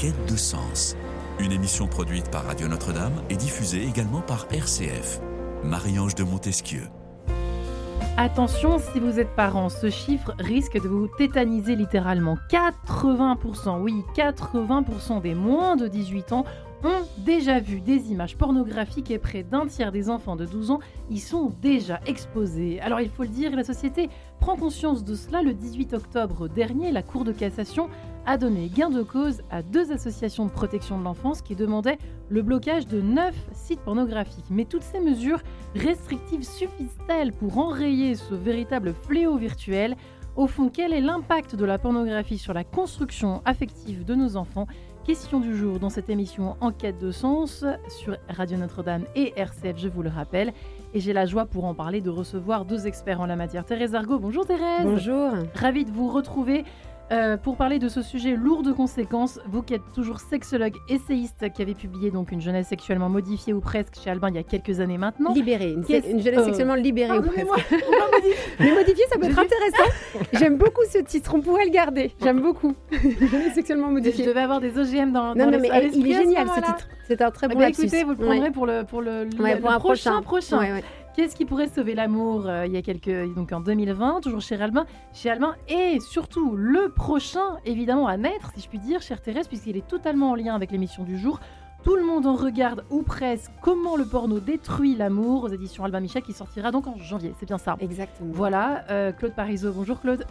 [0.00, 0.96] quête de sens.
[1.40, 5.20] Une émission produite par Radio Notre-Dame et diffusée également par RCF.
[5.62, 6.84] Marie-Ange de Montesquieu.
[8.16, 12.38] Attention, si vous êtes parent, ce chiffre risque de vous tétaniser littéralement.
[12.50, 16.44] 80%, oui, 80% des moins de 18 ans
[16.84, 20.80] ont déjà vu des images pornographiques et près d'un tiers des enfants de 12 ans
[21.10, 22.80] y sont déjà exposés.
[22.80, 24.08] Alors il faut le dire, la société
[24.40, 25.42] prend conscience de cela.
[25.42, 27.88] Le 18 octobre dernier, la Cour de cassation
[28.26, 31.98] a donné gain de cause à deux associations de protection de l'enfance qui demandaient
[32.28, 34.46] le blocage de neuf sites pornographiques.
[34.50, 35.40] Mais toutes ces mesures
[35.74, 39.96] restrictives suffisent-elles pour enrayer ce véritable fléau virtuel?
[40.36, 44.66] Au fond, quel est l'impact de la pornographie sur la construction affective de nos enfants?
[45.10, 49.88] Question du jour dans cette émission Enquête de sens sur Radio Notre-Dame et RCF, je
[49.88, 50.52] vous le rappelle.
[50.94, 53.64] Et j'ai la joie pour en parler de recevoir deux experts en la matière.
[53.64, 54.84] Thérèse Argot, bonjour Thérèse.
[54.84, 55.32] Bonjour.
[55.56, 56.64] Ravie de vous retrouver.
[57.12, 61.52] Euh, pour parler de ce sujet lourd de conséquences, vous qui êtes toujours sexologue essayiste,
[61.52, 64.44] qui avez publié donc une jeunesse sexuellement modifiée ou presque chez Albin il y a
[64.44, 65.32] quelques années maintenant.
[65.34, 67.48] Libérée, une, une jeunesse euh, sexuellement libérée ou presque.
[68.60, 69.90] Mais modifiée, ça peut être intéressant.
[70.34, 72.12] J'aime beaucoup ce titre, on pourrait le garder.
[72.22, 72.74] J'aime beaucoup.
[72.92, 74.26] jeunesse sexuellement Je modifiée.
[74.26, 76.46] devais avoir des OGM dans, Non, dans non, le- mais à il est ce génial
[76.48, 76.88] ce titre.
[77.08, 77.82] C'est un très Eh bon lapsus.
[77.86, 78.26] écoutez, vous le Ouais.
[78.26, 80.56] prendrez pour le, pour le, le- Ouais, le pour un prochain prochain.
[80.56, 80.58] prochain.
[80.60, 80.84] Ouais, ouais.
[81.20, 84.54] Qu'est-ce qui pourrait sauver l'amour euh, il y a quelques donc en 2020 toujours chez
[84.54, 89.20] Albin, chez Albin et surtout le prochain évidemment à naître si je puis dire chère
[89.20, 91.38] Thérèse puisqu'il est totalement en lien avec l'émission du jour.
[91.84, 96.00] Tout le monde en regarde ou presque comment le porno détruit l'amour aux éditions Albin
[96.00, 97.76] Michel qui sortira donc en janvier, c'est bien ça.
[97.80, 98.30] Exactement.
[98.32, 100.24] Voilà, euh, Claude Parisot, bonjour Claude,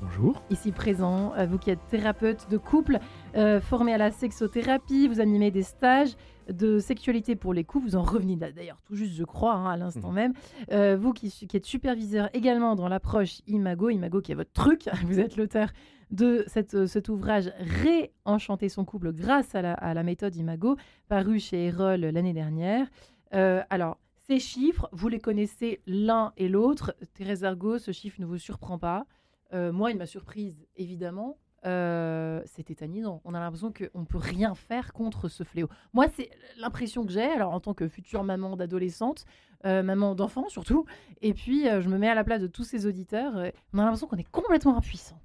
[0.00, 0.42] Bonjour.
[0.50, 2.98] ici présent, euh, vous qui êtes thérapeute de couple,
[3.36, 6.14] euh, formé à la sexothérapie, vous animez des stages
[6.48, 9.66] de sexualité pour les couples, vous en revenez d'a- d'ailleurs tout juste je crois hein,
[9.70, 10.14] à l'instant Mhm.
[10.14, 10.32] même,
[10.72, 14.88] Euh, vous qui, qui êtes superviseur également dans l'approche Imago, Imago qui est votre truc,
[15.06, 15.68] vous êtes l'auteur
[16.10, 20.76] de cette, cet ouvrage Réenchanter son couple grâce à la, à la méthode Imago,
[21.08, 22.86] paru chez Erol l'année dernière.
[23.34, 26.94] Euh, alors, ces chiffres, vous les connaissez l'un et l'autre.
[27.14, 29.04] Thérèse Argot, ce chiffre ne vous surprend pas.
[29.52, 31.38] Euh, moi, il m'a surprise, évidemment.
[31.66, 33.20] Euh, c'est tétanisant.
[33.24, 35.68] On a l'impression qu'on ne peut rien faire contre ce fléau.
[35.92, 39.24] Moi, c'est l'impression que j'ai, alors en tant que future maman d'adolescente,
[39.66, 40.86] euh, maman d'enfant surtout,
[41.20, 43.32] et puis euh, je me mets à la place de tous ces auditeurs,
[43.72, 45.20] on a l'impression qu'on est complètement impuissant.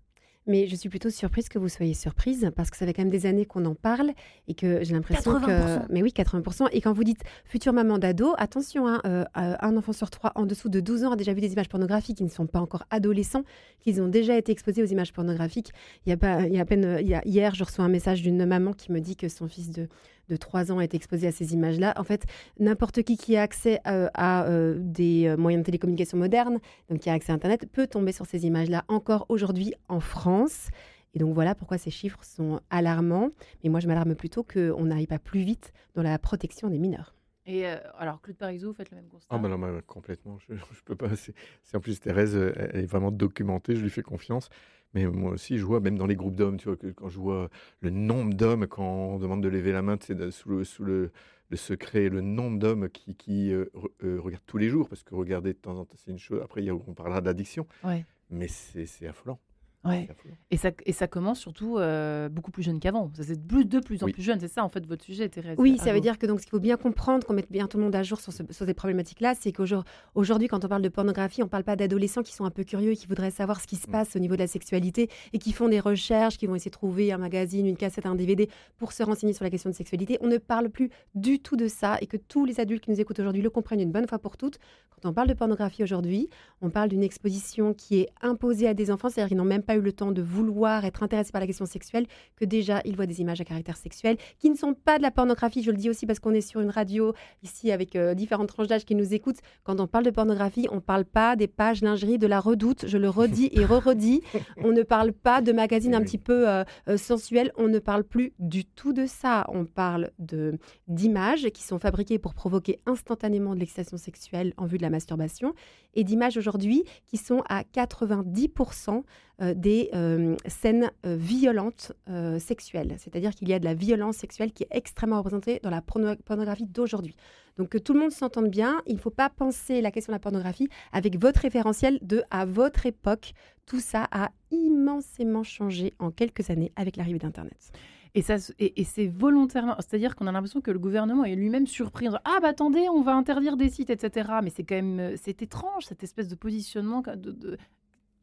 [0.46, 3.12] Mais je suis plutôt surprise que vous soyez surprise parce que ça fait quand même
[3.12, 4.12] des années qu'on en parle
[4.50, 5.46] et que j'ai l'impression 80%.
[5.88, 5.94] que.
[5.94, 6.68] Mais oui, 80%.
[6.74, 10.46] Et quand vous dites future maman d'ado, attention, hein, euh, un enfant sur trois en
[10.46, 12.84] dessous de 12 ans a déjà vu des images pornographiques qui ne sont pas encore
[12.90, 13.44] adolescents,
[13.80, 15.72] qu'ils ont déjà été exposés aux images pornographiques.
[16.06, 16.98] Il y a, pas, il y a à peine.
[17.00, 19.48] il y a- hier, je reçois un message d'une maman qui me dit que son
[19.48, 19.88] fils de,
[20.29, 21.94] de 3 ans a été exposé à ces images-là.
[21.97, 22.25] En fait,
[22.59, 27.00] n'importe qui qui a accès euh, à euh, des euh, moyens de télécommunication modernes, donc
[27.00, 30.69] qui a accès à Internet, peut tomber sur ces images-là encore aujourd'hui en France.
[31.13, 33.29] Et donc voilà pourquoi ces chiffres sont alarmants.
[33.63, 37.13] Mais moi, je m'alarme plutôt qu'on n'arrive pas plus vite dans la protection des mineurs.
[37.45, 39.28] Et euh, alors, Claude Parisot, vous faites le même constat?
[39.29, 40.38] Ah bah non, bah, complètement.
[40.39, 41.16] Je, je peux pas.
[41.16, 43.75] C'est c'est- en plus Thérèse, elle est vraiment documentée.
[43.75, 44.50] Je lui fais confiance.
[44.94, 47.18] Mais moi aussi, je vois même dans les groupes d'hommes, tu vois, que quand je
[47.20, 47.50] vois
[47.81, 51.12] le nombre d'hommes quand on demande de lever la main, c'est sous le sous le,
[51.50, 53.66] le secret, le nombre d'hommes qui, qui euh,
[54.04, 56.42] euh, regardent tous les jours, parce que regarder de temps en temps, c'est une chose.
[56.44, 58.06] Après, il y a, on parlera d'addiction, Ouais.
[58.30, 59.40] mais c'est affolant.
[59.85, 60.07] Ouais.
[60.49, 63.11] Et ça, et ça commence surtout euh, beaucoup plus jeune qu'avant.
[63.17, 64.13] Ça, C'est plus, de plus en Oui.
[64.13, 64.39] plus jeune.
[64.39, 65.55] C'est ça, en fait, votre sujet, Thérèse.
[65.59, 67.77] Oui, ça veut dire que donc ce qu'il faut bien comprendre, qu'on mette bien tout
[67.77, 70.89] le monde à jour sur, ce- sur ces problématiques-là, c'est qu'aujourd'hui, quand on parle de
[70.89, 73.59] pornographie, on ne parle pas d'adolescents qui sont un peu curieux et qui voudraient savoir
[73.59, 73.91] ce qui se Mm.
[73.91, 76.75] passe au niveau de la sexualité et qui font des recherches, qui vont essayer de
[76.75, 80.17] trouver un magazine, une cassette, un DVD pour se renseigner sur la question de sexualité.
[80.21, 83.01] On ne parle plus du tout de ça et que tous les adultes qui nous
[83.01, 84.59] écoutent aujourd'hui le comprennent une bonne fois pour toutes.
[84.91, 86.29] Quand on parle de pornographie aujourd'hui,
[86.61, 89.72] on parle d'une exposition qui est imposée à des enfants, c'est-à-dire qu'ils n'ont même pas
[89.75, 93.06] eu le temps de vouloir être intéressés par la question sexuelle, que déjà ils voient
[93.06, 95.63] des images à caractère sexuel, qui ne sont pas de la pornographie.
[95.63, 97.13] Je le dis aussi parce qu'on est sur une radio
[97.44, 99.39] ici avec euh, différentes tranches d'âge qui nous écoutent.
[99.63, 102.86] Quand on parle de pornographie, on ne parle pas des pages lingerie de la redoute.
[102.88, 104.21] Je le redis et re-redis.
[104.57, 106.06] On ne parle pas de magazines un Oui.
[106.06, 107.51] petit peu euh, euh, sensuels.
[107.57, 109.45] On ne parle plus du tout de ça.
[109.50, 110.57] On parle de
[110.88, 115.53] d'images qui sont fabriquées pour provoquer instantanément de l'excitation sexuelle en vue de la masturbation
[115.95, 119.03] et d'images aujourd'hui qui sont à 90%
[119.41, 121.91] euh, des euh, scènes euh, violentes
[122.39, 122.95] sexuelles.
[123.00, 126.15] C'est-à-dire qu'il y a de la violence sexuelle qui est extrêmement représentée dans la porno-
[126.24, 127.15] pornographie d'aujourd'hui.
[127.57, 130.15] Donc que tout le monde s'entende bien, il ne faut pas penser la question de
[130.15, 133.33] la pornographie avec votre référentiel de à votre époque.
[133.65, 137.71] Tout ça a immensément changé en quelques années avec l'arrivée d'Internet.
[138.15, 138.21] Et,
[138.59, 142.21] et, c'est volontairement, c'est-à-dire qu'on a l'impression que le gouvernement est lui-même surpris en disant
[142.25, 144.29] Ah, bah attendez, on va interdire des sites, etc.
[144.44, 147.57] Mais c'est quand même, c'est étrange cette espèce de positionnement de-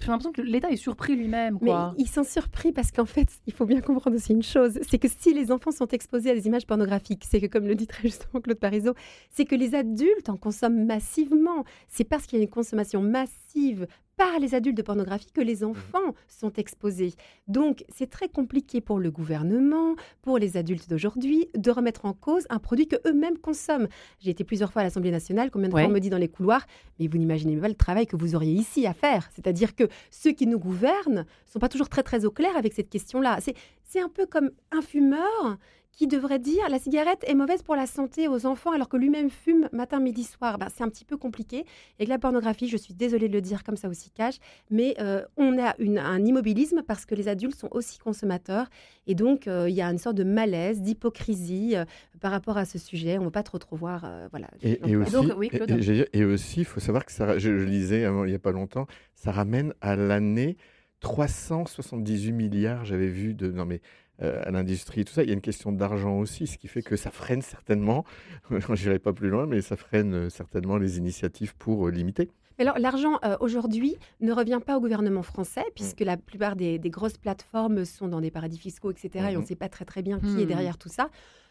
[0.01, 1.59] j'ai l'impression que l'État est surpris lui-même.
[1.61, 4.99] Mais ils sont surpris parce qu'en fait, il faut bien comprendre aussi une chose, c'est
[4.99, 7.87] que si les enfants sont exposés à des images pornographiques, c'est que comme le dit
[7.87, 8.95] très justement Claude Parizeau,
[9.31, 11.65] c'est que les adultes en consomment massivement.
[11.89, 13.87] C'est parce qu'il y a une consommation massive
[14.21, 15.71] par les adultes de pornographie que les mmh.
[15.71, 17.15] enfants sont exposés.
[17.49, 22.47] Donc, c'est très compliqué pour le gouvernement, pour les adultes d'aujourd'hui, de remettre en cause
[22.51, 23.89] un produit que eux-mêmes consomment.
[24.19, 26.29] J'ai été plusieurs fois à l'Assemblée nationale, combien de fois on me dit dans les
[26.29, 26.67] couloirs,
[26.99, 29.31] mais vous n'imaginez pas le travail que vous auriez ici à faire.
[29.35, 32.91] C'est-à-dire que ceux qui nous gouvernent sont pas toujours très très au clair avec cette
[32.91, 33.39] question-là.
[33.85, 35.57] C'est un peu comme un fumeur
[35.93, 39.31] qui devrait dire la cigarette est mauvaise pour la santé aux enfants alors que lui-même
[39.31, 40.59] fume matin, midi, soir.
[40.59, 41.65] Ben, c'est un petit peu compliqué.
[41.99, 44.37] Et que la pornographie, je suis désolée de le dire comme ça aussi cache,
[44.71, 48.69] mais euh, on a une, un immobilisme parce que les adultes sont aussi consommateurs.
[49.07, 51.85] Et donc, euh, il y a une sorte de malaise, d'hypocrisie euh,
[52.21, 53.19] par rapport à ce sujet.
[53.19, 54.07] On ne va pas trop, trop voir.
[54.31, 54.49] voilà.
[54.63, 58.39] Et, aussi, et, aussi, il faut savoir que ça, je, je lisais il n'y a
[58.39, 60.57] pas longtemps, ça ramène à l'année
[61.01, 63.81] 378 milliards, j'avais vu, de, non mais
[64.23, 65.23] euh, à l'industrie, tout ça.
[65.23, 68.05] Il y a une question d'argent aussi, ce qui fait que ça freine certainement,
[68.51, 72.31] je n'irai pas plus loin, mais ça freine euh, certainement les initiatives pour euh, limiter.
[72.59, 75.73] Alors l'argent aujourd'hui ne revient pas au gouvernement français mmh.
[75.75, 79.09] puisque la plupart des, grosses plateformes sont dans des paradis fiscaux, etc.
[79.15, 79.47] Et on ne mmh.
[79.47, 80.49] sait pas très très bien qui est mmh.
[80.49, 81.09] derrière tout ça.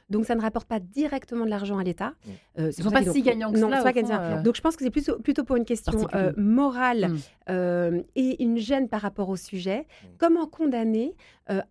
[0.09, 2.09] Donc ça ne rapporte pas directement de l'argent à l'État.
[2.09, 2.29] Mmh.
[2.59, 4.37] Euh, Ils ne sont pas si gagnants que non, cela.
[4.37, 4.41] Euh.
[4.41, 7.11] Donc je pense que c'est plutôt, plutôt pour une question euh, morale
[7.47, 8.01] mmh.
[8.15, 9.81] et une gêne par rapport au sujet.
[9.81, 10.07] Mmh.
[10.17, 11.15] Comment condamner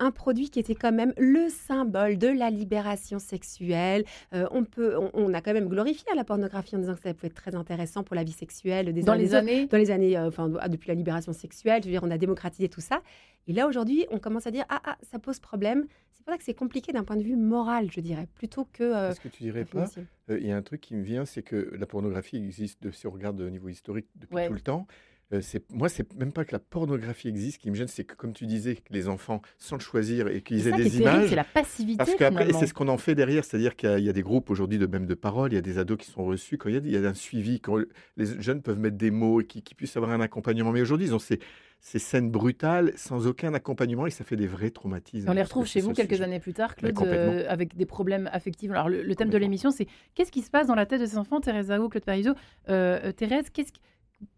[0.01, 4.05] un produit qui était quand même le symbole de la libération sexuelle?
[4.33, 7.35] On, peut, on, a quand même glorifié la pornographie en disant que ça pouvait être
[7.35, 10.89] très intéressant pour la vie sexuelle des dans les années dans les années enfin depuis
[10.89, 13.03] la libération sexuelle je veux dire on a démocratisé tout ça
[13.47, 15.87] et là aujourd'hui on commence à dire ah, ah ça pose problème
[16.29, 18.83] pour ça que c'est compliqué d'un point de vue moral, je dirais, plutôt que.
[18.83, 19.87] Euh, Est-ce que tu dirais pas
[20.31, 23.07] euh, Il y a un truc qui me vient, c'est que la pornographie existe, si
[23.07, 24.87] on regarde au niveau historique, depuis tout le temps.
[25.35, 28.15] Euh, c'est moi, c'est même pas que la pornographie existe qui me gêne, c'est que
[28.15, 31.29] comme tu disais, que les enfants sans le choisir et qu'ils aient des images.
[31.29, 31.99] C'est la passivité.
[31.99, 34.79] Parce qu'après, c'est ce qu'on en fait derrière, c'est-à-dire qu'il y, a des groupes aujourd'hui
[34.79, 36.97] de même de parole, il y a des ados qui sont reçus, quand il y
[36.97, 37.77] a, un suivi, quand
[38.17, 40.73] les jeunes peuvent mettre des mots et qui, puissent avoir un accompagnement.
[40.73, 41.41] Mais aujourd'hui, ils ont ces,
[41.81, 45.29] ces scènes brutales sans aucun accompagnement et ça fait des vrais traumatismes.
[45.29, 48.71] On les retrouve chez vous quelques années plus tard, Claude, euh, avec des problèmes affectifs.
[48.71, 51.19] Alors le, thème de l'émission, c'est qu'est-ce qui se passe dans la tête de ces
[51.19, 52.33] enfants, Thérèse Zao, Claude Parizeau,
[52.69, 53.73] euh, euh, Thérèse, qu'est-ce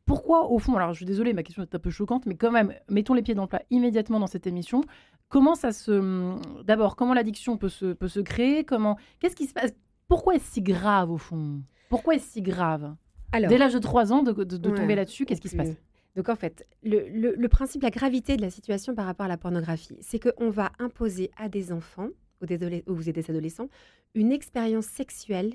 [0.05, 2.51] pourquoi, au fond, alors je suis désolée, ma question est un peu choquante, mais quand
[2.51, 4.83] même, mettons les pieds dans le plat immédiatement dans cette émission.
[5.29, 5.93] Comment ça se.
[5.93, 8.65] Hum, d'abord, comment l'addiction peut se, peut se créer?
[8.65, 9.73] Comment Qu'est-ce qui se passe?
[10.09, 11.63] Pourquoi est-ce si grave, au fond?
[11.89, 12.95] Pourquoi est-ce si grave?
[13.33, 15.77] Alors, Dès l'âge de 3 ans, de, tomber là-dessus, qu'est-ce qui se passe?
[16.17, 19.97] Donc en fait, le, principe, la gravité de la situation par rapport à la pornographie,
[20.01, 22.09] c'est qu'on va imposer à des enfants
[22.43, 23.69] ou des, ou des adolescents
[24.15, 25.55] une expérience sexuelle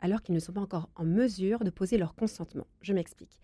[0.00, 2.66] alors qu'ils ne sont pas encore en mesure de poser leur consentement.
[2.82, 3.40] Je m'explique.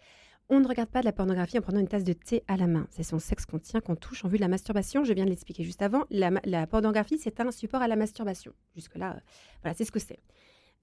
[0.53, 2.67] On ne regarde pas de la pornographie en prenant une tasse de thé à la
[2.67, 2.87] main.
[2.91, 5.05] C'est son sexe qu'on tient, qu'on touche en vue de la masturbation.
[5.05, 6.05] Je viens de l'expliquer juste avant.
[6.11, 8.53] La, pornographie, c'est un support à la masturbation.
[8.75, 9.21] Jusque-là, euh,
[9.63, 10.19] voilà, c'est ce que c'est.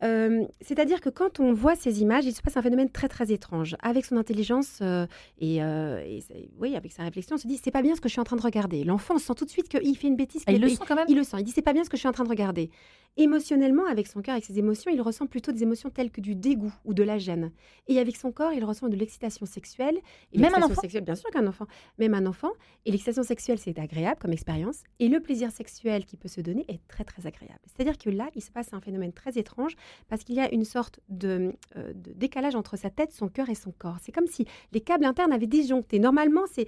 [0.04, 3.32] Euh, c'est-à-dire que quand on voit ces images, il se passe un phénomène très très
[3.32, 3.76] étrange.
[3.82, 5.08] Avec son intelligence euh,
[5.40, 6.20] et, euh,
[6.60, 8.26] oui, avec sa réflexion, on se dit c'est pas bien ce que je suis en
[8.26, 8.84] train de regarder.
[8.84, 10.44] L'enfant sent tout de suite qu'il fait une bêtise.
[10.46, 11.08] Ah, il le sent quand même?
[11.10, 11.38] Il le sent.
[11.40, 12.70] Il dit c'est pas bien ce que je suis en train de regarder.
[13.20, 16.36] Émotionnellement, avec son cœur, avec ses émotions, il ressent plutôt des émotions telles que du
[16.36, 17.52] dégoût ou de la gêne.
[17.88, 19.98] Et avec son corps, il ressent de l'excitation sexuelle.
[20.34, 20.82] Et même un enfant.
[20.82, 21.66] Sexuelle, bien sûr qu'un enfant.
[21.98, 22.52] Même un enfant.
[22.86, 24.84] Et l'excitation sexuelle, c'est agréable comme expérience.
[25.00, 27.60] Et le plaisir sexuel qui peut se donner est très très agréable.
[27.66, 29.76] C'est-à-dire que là, il se passe un phénomène très étrange
[30.10, 33.56] parce qu'il y a une sorte euh, de, décalage entre sa tête, son cœur et
[33.56, 33.98] son corps.
[34.02, 35.98] C'est comme si les câbles internes avaient disjoncté.
[35.98, 36.68] Normalement, c'est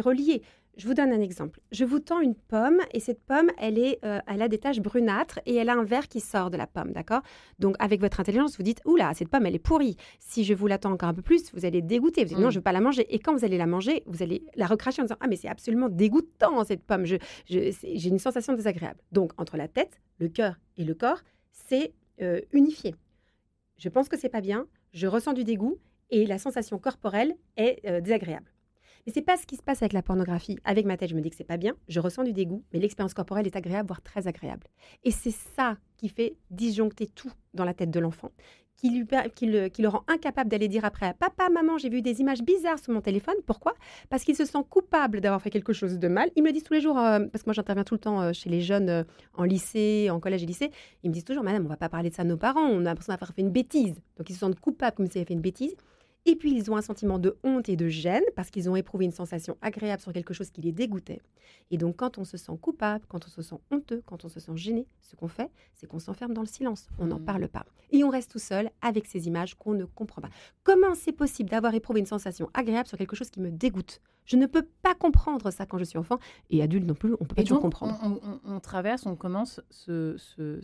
[0.00, 0.42] relié.
[0.76, 1.60] Je vous donne un exemple.
[1.70, 4.80] Je vous tends une pomme et cette pomme, elle, est, euh, elle a des taches
[4.80, 7.20] brunâtres et elle a un verre qui sort de la pomme, d'accord?
[7.58, 9.96] Donc avec votre intelligence, vous dites, oula, cette pomme, elle est pourrie.
[10.18, 12.24] Si je vous l'attends encore un peu plus, vous allez dégoûter.
[12.24, 12.52] Vous dites, non, mm.
[12.52, 13.06] je ne veux pas la manger.
[13.14, 15.48] Et quand vous allez la manger, vous allez la recracher en disant, ah mais c'est
[15.48, 17.04] absolument dégoûtant cette pomme.
[17.04, 19.00] J'ai je, une sensation désagréable.
[19.12, 22.94] Donc entre la tête, le cœur et le corps, c'est euh, unifié.
[23.76, 25.78] Je pense que c'est pas bien, je ressens du dégoût
[26.10, 28.52] et la sensation corporelle est euh, désagréable.
[29.06, 30.58] Mais c'est pas ce qui se passe avec la pornographie.
[30.64, 32.78] Avec ma tête, je me dis que c'est pas bien, je ressens du dégoût, mais
[32.78, 34.66] l'expérience corporelle est agréable, voire très agréable.
[35.04, 38.30] Et c'est ça qui fait disjoncter tout dans la tête de l'enfant,
[38.76, 42.78] qui, le, le rend incapable d'aller dire après Papa, maman, j'ai vu des images bizarres
[42.78, 43.34] sur mon téléphone.
[43.46, 43.74] Pourquoi?
[44.08, 46.30] Parce qu'il se sent coupable d'avoir fait quelque chose de mal.
[46.36, 48.32] Ils me disent tous les jours, euh, parce que moi j'interviens tout le temps euh,
[48.32, 49.04] chez les jeunes euh,
[49.34, 50.70] en lycée, en collège et lycée,
[51.02, 52.80] ils me disent toujours Madame, on va pas parler de ça à nos parents, on
[52.80, 53.94] a l'impression d'avoir fait une bêtise.
[54.16, 55.76] Donc ils se sentent coupables comme s'ils avaient fait une bêtise.
[56.24, 59.04] Et puis, ils ont un sentiment de honte et de gêne parce qu'ils ont éprouvé
[59.04, 61.20] une sensation agréable sur quelque chose qui les dégoûtait.
[61.72, 64.38] Et donc, quand on se sent coupable, quand on se sent honteux, quand on se
[64.38, 66.86] sent gêné, ce qu'on fait, c'est qu'on s'enferme dans le silence.
[66.98, 67.24] On n'en Mm.
[67.24, 67.66] parle pas.
[67.90, 70.30] Et on reste tout seul avec ces images qu'on ne comprend pas.
[70.62, 74.00] Comment c'est possible d'avoir éprouvé une sensation agréable sur quelque chose qui me dégoûte?
[74.24, 76.18] Je ne peux pas comprendre ça quand je suis enfant.
[76.50, 77.98] Et adulte non plus, on peut pas Et toujours donc, comprendre.
[78.02, 78.12] on,
[78.50, 80.60] on- on traverse, on commence ce, ce-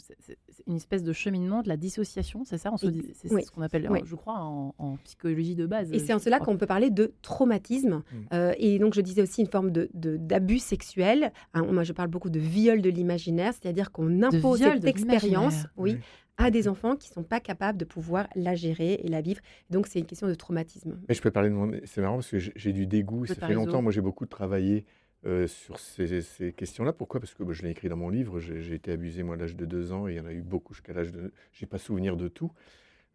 [0.67, 2.71] une espèce de cheminement de la dissociation, c'est ça?
[2.73, 3.43] On se Et- dit- C'est oui.
[3.45, 4.01] ce qu'on appelle, Oui.
[4.05, 5.93] je crois, en, en psychologie de base.
[5.93, 8.03] Et c'est en cela qu'on peut parler de traumatisme.
[8.13, 8.17] Mm.
[8.33, 11.33] Euh, et donc, je disais aussi une forme de, de- d'abus sexuel.
[11.55, 15.65] Hein, moi, je parle beaucoup de viol de l'imaginaire, c'est-à-dire qu'on impose viol cette expérience
[15.77, 15.99] oui, Oui.
[16.39, 19.41] À des enfants qui ne sont pas capables de pouvoir la gérer et la vivre.
[19.71, 20.99] Donc, c'est une question de traumatisme.
[21.09, 21.73] Mais je peux parler de mon.
[21.85, 23.27] C'est marrant parce que j'ai du dégoût.
[23.27, 23.83] Ça fait longtemps.
[23.83, 24.85] Moi, j'ai beaucoup travaillé
[25.27, 26.93] euh, sur ces, ces questions-là.
[26.93, 27.21] Pourquoi?
[27.21, 28.39] Parce que bah, je l'ai écrit dans mon livre.
[28.41, 30.07] J'ai été abusé, moi, à l'âge de deux ans.
[30.09, 31.33] Et il y en a eu beaucoup jusqu'à l'âge de.
[31.53, 32.53] J'ai pas souvenir de tout.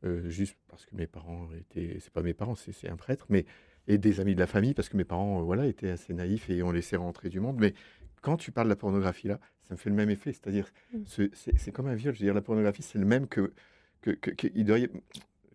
[0.06, 1.98] euh, juste parce que mes parents étaient.
[2.02, 3.26] C'est pas mes parents, c'est un prêtre.
[3.30, 3.46] Mais.
[3.86, 6.50] Et des amis de la famille, parce que mes parents euh, voilà, étaient assez naïfs
[6.50, 7.58] et ont laissé rentrer du monde.
[7.60, 7.74] Mais
[8.22, 10.32] quand tu parles de la pornographie, là, ça me fait le même effet.
[10.34, 10.98] C'est-à-dire, Mm.
[11.06, 12.14] ce- c'est comme un viol.
[12.14, 13.54] Je veux dire, la pornographie, c'est le même que.
[14.02, 14.88] que, que- y-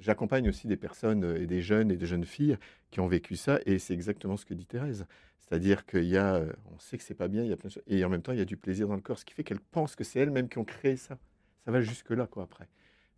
[0.01, 2.57] J'accompagne aussi des personnes euh, et des jeunes et des jeunes filles
[2.93, 5.07] qui ont vécu ça, et c'est exactement ce que dit Thérèse.
[5.41, 7.67] C'est-à-dire qu'il y a, euh, on sait que c'est pas bien, il y a plein
[7.69, 9.25] de choses, et en même temps il y a du plaisir dans le corps, ce
[9.25, 11.19] qui fait qu'elles pensent que c'est elles-mêmes qui ont créé ça.
[11.65, 12.69] Ça va jusque là, quoi, après.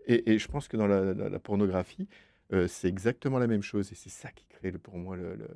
[0.07, 2.09] Et, et je pense que dans la, la- la pornographie,
[2.55, 5.35] euh, c'est exactement la même chose, et c'est ça qui crée le- pour moi le,
[5.35, 5.49] le-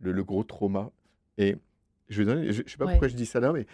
[0.00, 0.90] le- le gros trauma.
[1.38, 1.56] Et
[2.10, 2.92] je vais donner, je, je sais pas Ouais.
[2.92, 3.66] pourquoi je dis ça là, mais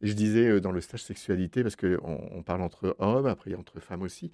[0.00, 1.98] je disais dans le stage sexualité, parce qu'on
[2.30, 4.30] on parle entre hommes, après entre femmes aussi.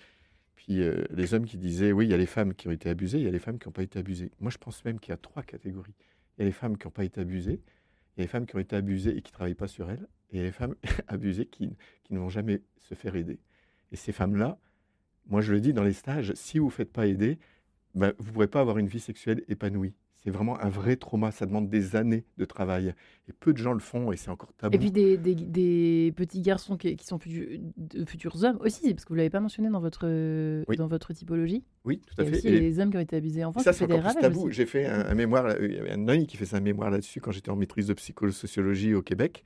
[0.57, 0.81] Puis
[1.11, 3.25] les hommes qui disaient, oui, il y a les femmes qui ont été abusées, il
[3.25, 4.31] y a les femmes qui n'ont pas été abusées.
[4.41, 5.95] Moi, je pense même qu'il y a trois catégories.
[6.37, 7.61] Il y a les femmes qui n'ont pas été abusées,
[8.17, 9.91] il y a les femmes qui ont été abusées et qui ne travaillent pas sur
[9.91, 10.75] elles, et il y a les femmes
[11.09, 11.77] abusées qui,
[12.11, 13.39] ne vont jamais se faire aider.
[13.93, 14.59] Et ces femmes-là,
[15.27, 17.39] moi je le dis dans les stages, si vous ne faites pas aider,
[17.95, 19.95] ben, vous ne pourrez pas avoir une vie sexuelle épanouie.
[20.25, 22.95] C'est vraiment un vrai trauma, ça demande des années de travail.
[23.29, 24.75] Et peu de gens le font, et c'est encore tabou.
[24.75, 28.95] Et puis des, des- des petits garçons qui, qui sont futu- de futurs hommes aussi,
[28.95, 30.07] parce que vous l'avez pas mentionné dans votre,
[30.67, 30.77] Oui.
[30.77, 31.63] dans votre typologie.
[31.85, 32.37] oui, tout à fait.
[32.39, 34.51] aussi Et- les hommes qui ont été abusés enfants, ça, c'est encore plus tabou.
[34.51, 37.21] J'ai fait un, un mémoire, il y avait un ami qui fait un mémoire là-dessus
[37.21, 39.45] quand j'étais en maîtrise de psychosociologie au Québec,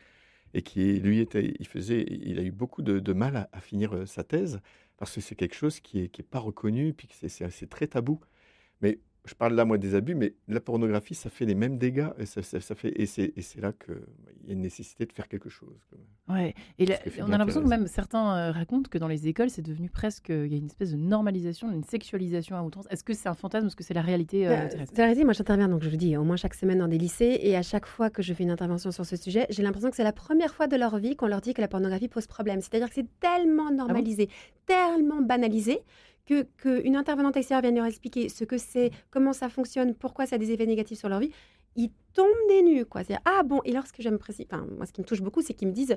[0.54, 3.60] et qui, lui, était, il, faisait, il a eu beaucoup de, de mal à, à
[3.60, 4.60] finir euh, sa thèse,
[4.96, 8.20] parce que c'est quelque chose qui n'est qui est pas reconnu, puis c'est très tabou.
[8.80, 12.08] Mais je parle là, moi, des abus, mais la pornographie, ça fait les mêmes dégâts,
[12.18, 13.94] et, ça, ça- ça fait, et c'est et c'est là qu'il
[14.46, 15.76] y a une nécessité de faire quelque chose.
[15.90, 16.38] quand même.
[16.44, 16.54] Ouais.
[16.78, 19.62] Et là, on a l'impression que même certains euh, racontent que dans les écoles, c'est
[19.62, 20.28] devenu presque.
[20.30, 22.86] Il y a une espèce de normalisation, une sexualisation à outrance.
[22.90, 25.04] Est-ce que c'est un fantasme Est-ce que c'est la réalité euh, Bah, Thérèse c'est la
[25.04, 25.24] réalité.
[25.24, 27.38] Moi, j'interviens, donc je vous dis, au moins chaque semaine dans des lycées.
[27.42, 29.96] Et à chaque fois que je fais une intervention sur ce sujet, j'ai l'impression que
[29.96, 32.60] c'est la première fois de leur vie qu'on leur dit que la pornographie pose problème.
[32.60, 34.28] C'est-à-dire que c'est tellement normalisé,
[34.66, 35.80] tellement banalisé,
[36.28, 40.36] que qu'une intervenante extérieure vienne leur expliquer ce que c'est, comment ça fonctionne, pourquoi ça
[40.36, 41.32] a des effets négatifs sur leur vie.
[41.74, 43.02] Ils tombent des nues, quoi.
[43.02, 43.62] C'est ah bon.
[43.64, 45.72] Et lorsque je me précise, enfin, moi, ce qui me touche beaucoup, c'est qu'ils me
[45.72, 45.96] disent.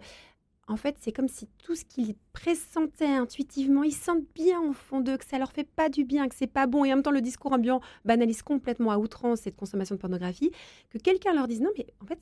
[0.68, 5.02] En fait, c'est comme si tout ce qu'ils pressentaient intuitivement, ils sentent bien au fond
[5.02, 6.86] d'eux que ça leur fait pas du bien, que c'est pas bon.
[6.86, 10.52] Et en même temps, le discours ambiant banalise complètement à outrance cette consommation de pornographie.
[10.90, 12.20] Que quelqu'un leur dise non, mais en fait,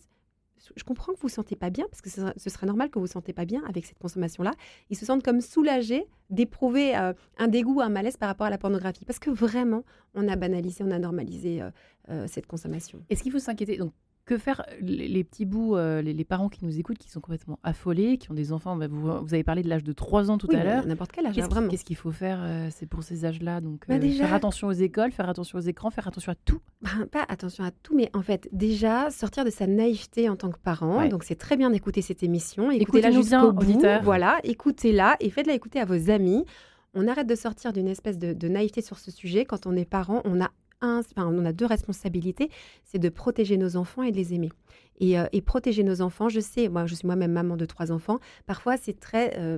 [0.76, 3.06] je comprends que vous ne sentez pas bien, parce que ce, serait normal que vous
[3.06, 4.52] ne sentez pas bien avec cette consommation-là.
[4.90, 8.58] Ils se sentent comme soulagés d'éprouver euh, un dégoût, un malaise par rapport à la
[8.58, 9.06] pornographie.
[9.06, 11.72] Parce que vraiment, on a banalisé, on a normalisé euh,
[12.10, 13.04] euh, cette consommation.
[13.10, 13.78] Est-ce qu'il faut s'inquiéter?
[13.78, 13.94] Donc,
[14.30, 17.58] que faire les, petits bouts, euh, les, les parents qui nous écoutent, qui sont complètement
[17.64, 20.38] affolés, qui ont des enfants bah, vous, vous avez parlé de l'âge de 3 ans
[20.38, 20.86] tout Oui, à l'heure.
[20.86, 21.72] N'importe quel âge, Qu'est-ce hein, qu'il vraiment.
[21.72, 23.60] qu'est-ce qu'il faut faire euh, C'est pour ces âges-là.
[23.60, 26.36] Donc, Bah, euh, déjà- faire attention aux écoles, faire attention aux écrans, faire attention à
[26.36, 26.62] tout.
[26.84, 30.52] Ben, pas attention à tout, mais en fait, déjà, sortir de sa naïveté en tant
[30.52, 31.00] que parent.
[31.00, 31.10] Ouais.
[31.10, 32.70] Donc, c'est très bien d'écouter cette émission.
[32.70, 33.82] Écoutez-la jusqu'au bout.
[34.04, 36.46] Voilà, écoutez-la et faites-la écouter à vos amis.
[36.94, 39.46] On arrête de sortir d'une espèce de, de naïveté sur ce sujet.
[39.46, 40.50] Quand on est parent, on a,
[40.82, 42.50] on a deux responsabilités.
[42.84, 44.52] C'est de protéger nos enfants et de les aimer.
[45.00, 47.92] Et, euh, et protéger nos enfants, je sais, moi, je suis moi-même maman de trois
[47.92, 48.20] enfants.
[48.46, 49.38] Parfois, c'est très...
[49.38, 49.58] euh,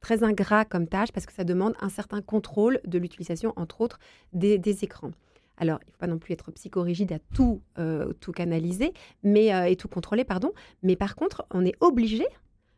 [0.00, 3.98] très ingrat comme tâche parce que ça demande un certain contrôle de l'utilisation, entre autres,
[4.32, 5.10] des, écrans.
[5.58, 9.48] Alors, il ne faut pas non plus être psychorigide à tout, euh, tout canaliser mais,
[9.70, 10.52] et tout contrôler, pardon.
[10.82, 12.24] Mais par contre, on est obligé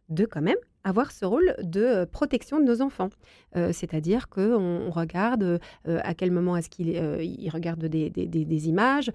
[0.08, 3.10] de quand même avoir ce rôle de euh, protection de nos enfants.
[3.56, 5.42] Euh, C'est-à-dire qu'on on regarde
[5.88, 9.10] euh, à quel moment est-ce qu'ils euh, regardent des, des- des- des images.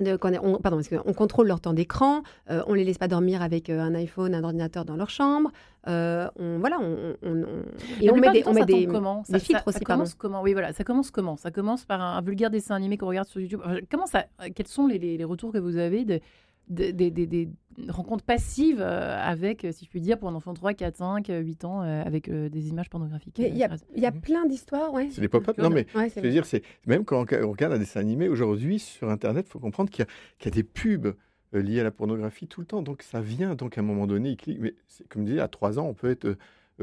[0.00, 3.68] de- on, pardon, on contrôle leur temps d'écran, euh, on les laisse pas dormir avec
[3.68, 5.50] un iPhone, un ordinateur dans leur chambre.
[5.88, 7.64] euh, on, voilà, on, on- on-
[8.00, 9.22] et on met des, temps, on met des, comment?
[9.26, 10.02] des Ça- filtres ça, aussi, ça pardon.
[10.04, 10.42] commence comment?
[10.42, 11.36] Oui, voilà, ça commence comment?
[11.36, 13.60] Ça commence par un, un vulgaire dessin animé qu'on regarde sur YouTube.
[13.90, 16.20] Comment ça Quels sont les, les- les retours que vous avez de,
[16.68, 16.90] de-
[17.26, 17.48] des-
[17.88, 21.64] rencontre passive avec, si je puis dire, pour un enfant de 3, 4, 5, 8
[21.64, 23.38] ans, avec des images pornographiques.
[23.38, 25.08] Il y, a plein d'histoires, ouais.
[25.10, 25.58] C'est des pop-up.
[25.58, 29.10] Non, mais je veux dire, c'est même quand on regarde un dessin animé aujourd'hui sur
[29.10, 31.14] Internet, il faut comprendre qu'il y, y, a des pubs
[31.52, 32.82] liées à la pornographie tout le temps.
[32.82, 33.54] Donc ça vient.
[33.54, 34.58] Donc à un moment donné, il clique.
[34.60, 34.74] Mais
[35.08, 36.36] comme je disais, à 3 ans, on peut être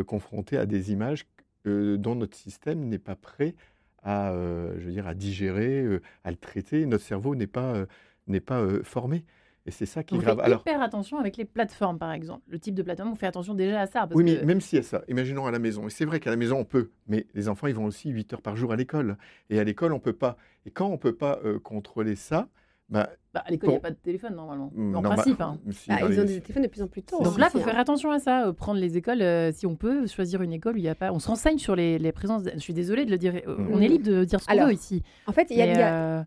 [0.05, 1.25] confronté à des images
[1.65, 3.55] dont notre système n'est pas prêt
[4.03, 4.31] à,
[4.77, 6.85] je veux dire, à digérer, à le traiter.
[6.85, 7.85] Notre cerveau n'est pas,
[8.27, 9.23] n'est pas formé.
[9.65, 10.37] Et c'est ça qui est on grave.
[10.37, 12.43] Fait Alors, hyper attention avec les plateformes, par exemple.
[12.47, 14.01] Le type de plateforme, on fait attention déjà à ça.
[14.01, 15.87] Parce oui, mais même si y a ça, imaginons à la maison.
[15.87, 16.91] Et c'est vrai qu'à la maison, on peut.
[17.07, 19.17] Mais les enfants, ils vont aussi 8 heures par jour à l'école.
[19.49, 20.37] Et à l'école, on peut pas.
[20.65, 22.47] Et quand on ne peut pas contrôler ça,
[22.87, 24.71] bah, bah, à l'école, il n'y a pas de téléphone normalement.
[24.73, 25.41] Mmh, en principe.
[25.41, 25.57] Hein.
[25.89, 27.21] Ah, ils ont des téléphones de plus en plus tôt.
[27.23, 28.47] Donc là, il faut faire attention à ça.
[28.47, 30.95] Euh, prendre les écoles, euh, si on peut, choisir une école où il n'y a
[30.95, 31.11] pas.
[31.11, 32.43] On se renseigne sur les, les présences.
[32.53, 33.33] Je suis désolée de le dire.
[33.47, 33.69] Euh, mmh.
[33.73, 35.01] On est libre de dire ce qu'on veut ici.
[35.25, 36.25] En fait, il y a.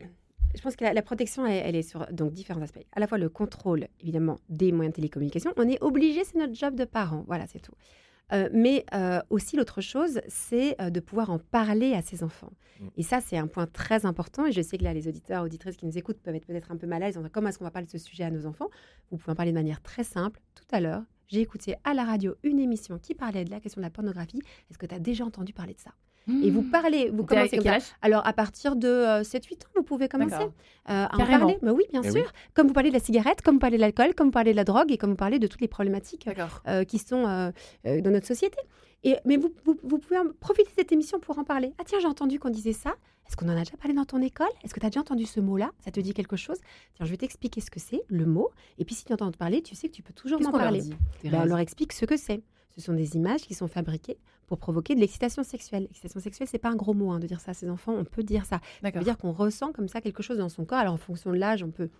[0.54, 2.84] Je pense que la, protection, elle, est sur donc, différents aspects.
[2.92, 5.52] À la fois le contrôle, évidemment, des moyens de télécommunication.
[5.56, 7.24] On est obligé, c'est notre job de parent.
[7.26, 7.74] Voilà, c'est tout.
[8.32, 12.52] Euh, mais euh, aussi l'autre chose, c'est euh, de pouvoir en parler à ses enfants.
[12.80, 12.86] Mm.
[12.98, 14.46] Et ça, c'est un point très important.
[14.46, 16.76] Et je sais que là, les auditeurs, auditrices qui nous écoutent peuvent être peut-être un
[16.76, 17.18] peu mal à l'aise.
[17.32, 18.68] Comment est-ce qu'on va parler de ce sujet à nos enfants?
[19.10, 20.40] Vous pouvez en parler de manière très simple.
[20.54, 23.80] Tout à l'heure, j'ai écouté à la radio une émission qui parlait de la question
[23.80, 24.42] de la pornographie.
[24.70, 25.92] Est-ce que tu as déjà entendu parler de ça?
[26.28, 26.70] Et vous mmh.
[26.70, 27.78] parlez, vous commencez comme ça.
[28.02, 30.46] Alors à partir de 7-8 ans, vous pouvez commencer
[30.86, 31.58] à en parler.
[31.62, 32.32] Mais oui, bien sûr.
[32.54, 34.56] Comme vous parlez de la cigarette, comme vous parlez de l'alcool, comme vous parlez de
[34.56, 36.28] la drogue et comme vous parlez de toutes les problématiques
[36.86, 38.58] qui sont dans notre société.
[39.04, 41.72] Et, mais vous, vous, pouvez profiter de cette émission pour en parler.
[41.78, 42.94] Ah tiens, j'ai entendu qu'on disait ça.
[43.28, 44.48] Est-ce qu'on en a déjà parlé dans ton école?
[44.64, 45.70] Est-ce que tu as déjà entendu ce mot-là?
[45.84, 46.56] Ça te dit quelque chose?
[46.94, 48.50] Tiens, je vais t'expliquer ce que c'est, le mot.
[48.78, 50.82] Et puis si tu entends parler, tu sais que tu peux toujours m'en parler.
[51.22, 52.40] Ben, on leur explique ce que c'est.
[52.78, 55.82] Ce sont des images qui sont fabriquées pour provoquer de l'excitation sexuelle.
[55.82, 57.92] L'excitation sexuelle, c'est pas un gros mot hein, de dire ça à ses enfants.
[57.92, 58.60] On peut dire ça.
[58.82, 60.78] Ça veut dire qu'on ressent comme ça quelque chose dans son corps.
[60.78, 61.90] Alors en fonction de l'âge, on peut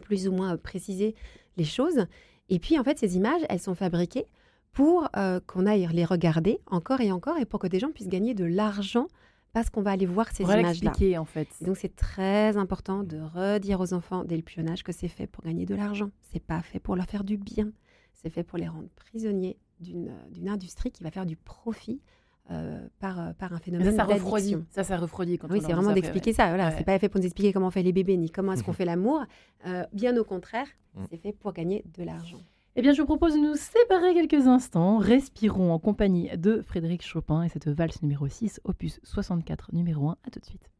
[0.00, 1.14] plus ou moins préciser
[1.56, 2.06] les choses.
[2.48, 4.26] Et puis en fait, ces images, elles sont fabriquées
[4.72, 8.08] pour euh, qu'on aille les regarder encore et encore et pour que des gens puissent
[8.08, 9.06] gagner de l'argent
[9.52, 10.92] parce qu'on va aller voir ces images-là.
[11.18, 11.48] en fait.
[11.62, 15.44] donc c'est très important de redire aux enfants dès le âge que c'est fait pour
[15.44, 16.10] gagner de l'argent.
[16.32, 17.70] C'est pas fait pour leur faire du bien.
[18.12, 22.00] C'est fait pour les rendre prisonniers d'une industrie qui va faire du profit
[22.50, 24.56] euh, par, euh, par un phénomène ça, ça refroidit.
[24.70, 26.48] Ça, ça refroidit quand Oui, c'est vraiment d'expliquer ça.
[26.48, 28.64] Voilà, c'est pas fait pour nous expliquer comment on fait les bébés ni comment est-ce
[28.64, 29.22] qu'on fait l'amour.
[29.66, 31.04] Euh, bien au contraire, mm.
[31.10, 32.38] c'est fait pour gagner de l'argent.
[32.74, 34.96] Eh bien, je vous propose de nous séparer quelques instants.
[34.96, 40.16] Respirons en compagnie de Frédéric Chopin et cette valse numéro 6, opus 64, numéro 1.
[40.24, 40.70] À tout de suite.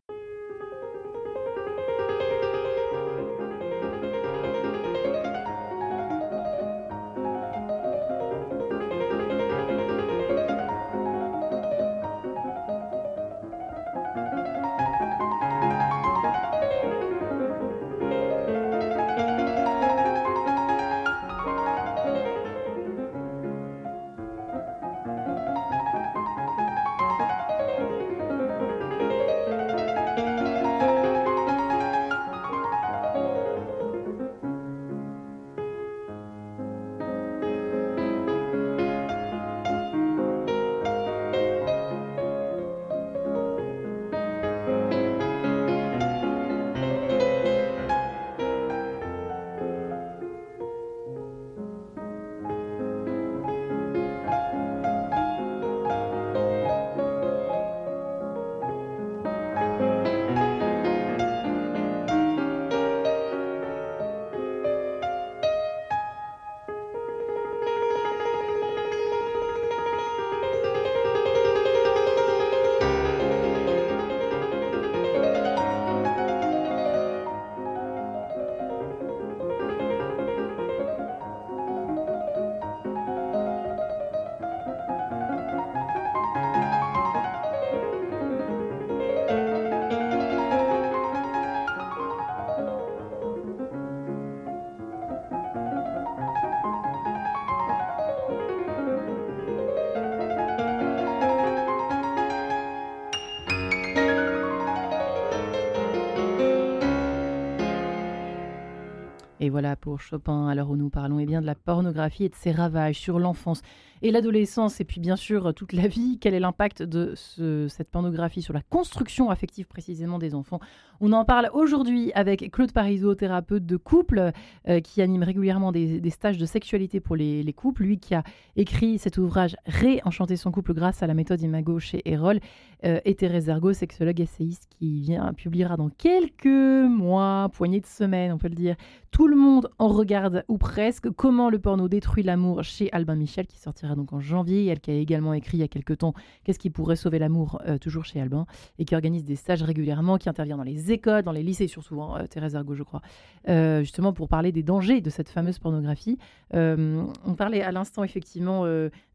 [109.49, 112.35] Et voilà pour Chopin, l'heure où nous parlons eh bien, de la pornographie et de
[112.35, 113.63] ses ravages sur l'enfance
[114.03, 116.19] et l'adolescence, et puis bien sûr toute la vie.
[116.21, 120.61] Quel est l'impact de cette pornographie sur la construction affective précisément des enfants
[121.01, 124.33] On en parle aujourd'hui avec Claude Parisot, thérapeute de couple,
[124.69, 127.85] euh, qui anime régulièrement des, stages de sexualité pour les, couples.
[127.85, 128.25] Lui qui a
[128.57, 132.41] écrit cet ouvrage Réenchanter son couple grâce à la méthode Imago chez Erol,
[132.85, 138.33] euh, et Thérèse Ergo, sexologue essayiste, qui vient publiera dans quelques mois, poignée de semaines,
[138.33, 138.75] on peut le dire.
[139.11, 141.11] Tout le monde en regarde ou presque.
[141.11, 144.67] Comment le porno détruit l'amour chez Albin Michel, qui sortira donc en janvier.
[144.67, 147.61] Elle qui a également écrit il y a quelques temps Qu'est-ce qui pourrait sauver l'amour,
[147.67, 148.47] euh, toujours chez Albin,
[148.79, 152.03] et qui organise des stages régulièrement, qui intervient dans les écoles, dans les lycées, surtout,
[152.03, 153.03] hein, Thérèse Argo, je crois,
[153.49, 156.19] euh, justement pour parler des dangers de cette fameuse pornographie.
[156.55, 158.65] Euh, on parlait à l'instant effectivement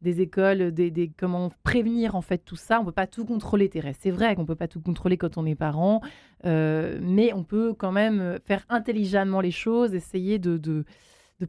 [0.02, 2.80] des écoles, des, comment prévenir en fait tout ça.
[2.80, 3.98] On peut pas tout contrôler, Thérèse.
[4.00, 6.02] C'est vrai qu'on peut pas tout contrôler quand on est parent,
[6.44, 10.86] mais on peut quand même faire intelligemment les choses, essayer de, de,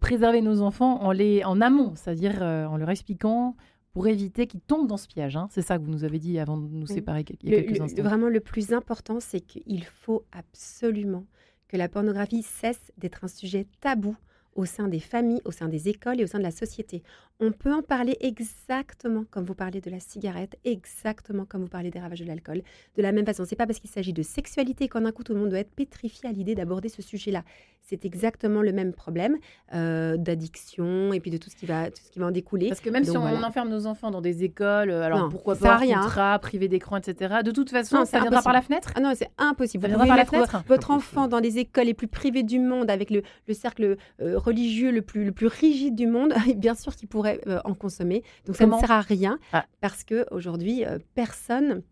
[0.01, 3.55] préserver nos enfants en, les, en amont, c'est-à-dire en leur expliquant
[3.95, 5.37] pour éviter qu'ils tombent dans ce piège.
[5.37, 5.49] Hein.
[5.51, 7.81] C'est ça que vous nous avez dit avant de nous séparer il y a quelques
[7.81, 8.03] instants.
[8.03, 11.25] Vraiment, le plus important, c'est qu'il faut absolument
[11.69, 14.17] que la pornographie cesse d'être un sujet tabou
[14.57, 17.03] au sein des familles, au sein des écoles et au sein de la société.
[17.41, 21.91] On peut en parler exactement comme vous parlez de la cigarette, exactement comme vous parlez
[21.91, 22.63] des ravages de l'alcool.
[22.97, 25.35] De la même façon, c'est pas parce qu'il s'agit de sexualité qu'en un coup tout
[25.35, 27.43] le monde doit être pétrifié à l'idée d'aborder ce sujet-là.
[27.87, 29.37] C'est exactement le même problème
[29.75, 32.69] euh, d'addiction et puis de tout ce qui va, tout ce qui va en découler.
[32.69, 35.77] Parce que même si on, enferme nos enfants dans des écoles, euh, alors pourquoi pas
[35.77, 36.01] rien.
[36.01, 37.41] contrat, privé d'écran, etc.
[37.45, 38.91] De toute façon, ça viendra par la fenêtre.
[38.95, 39.83] Ah non, c'est impossible.
[39.83, 40.63] Ça viendra par la fenêtre.
[40.67, 44.39] Votre enfant dans les écoles les plus privées du monde, avec le, le cercle euh,
[44.39, 48.23] religieux le plus, le plus rigide du monde, bien sûr qu'il pourrait euh, en consommer.
[48.47, 49.65] Donc ça ne sert à rien ah.
[49.81, 51.83] parce que aujourd'hui, euh, personne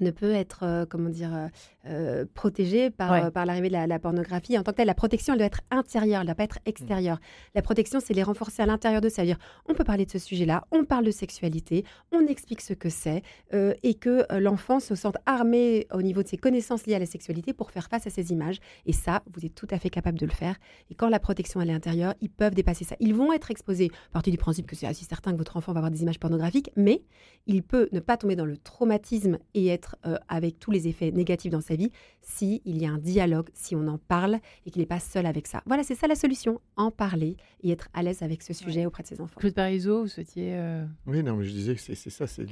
[0.00, 1.48] ne peut être, euh, comment dire, euh,
[1.86, 4.58] euh, protégé par, par l'arrivée de la, pornographie.
[4.58, 6.58] En tant que telle, la protection, elle doit être intérieure, elle ne doit pas être
[6.66, 7.16] extérieure.
[7.16, 7.50] Mmh.
[7.56, 9.16] La protection, c'est les renforcer à l'intérieur de ça.
[9.16, 12.88] C'est-à-dire, on peut parler de ce sujet-là, on parle de sexualité, on explique ce que
[12.88, 17.06] c'est, et que l'enfant se sente armé au niveau de ses connaissances liées à la
[17.06, 18.60] sexualité pour faire face à ces images.
[18.86, 20.56] Et ça, vous êtes tout à fait capable de le faire.
[20.90, 22.96] Et quand la protection, elle est intérieure, ils peuvent dépasser ça.
[23.00, 25.80] Ils vont être exposés, partie du principe que c'est assez certain que votre enfant va
[25.80, 27.02] avoir des images pornographiques, mais
[27.46, 31.10] il peut ne pas tomber dans le traumatisme et être euh, avec tous les effets
[31.10, 31.90] négatifs dans sa vie
[32.22, 35.26] si il y a un dialogue, si on en parle et qu'il n'est pas seul
[35.26, 35.62] avec ça.
[35.66, 39.02] Voilà, c'est ça la solution, en parler et être à l'aise avec ce sujet auprès
[39.02, 39.38] de ses enfants.
[39.38, 40.54] Claude Parizeau, vous souhaitiez...
[40.54, 42.46] Euh, oui, non, mais je disais que c'est ça, c'est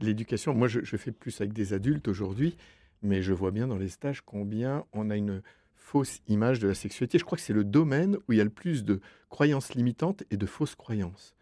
[0.00, 0.54] l'éducation.
[0.54, 2.56] Moi, je, fais plus avec des adultes aujourd'hui,
[3.02, 5.42] mais je vois bien dans les stages combien on a une
[5.74, 7.18] fausse image de la sexualité.
[7.18, 10.24] Je crois que c'est le domaine où il y a le plus de croyances limitantes
[10.30, 11.34] et de fausses croyances.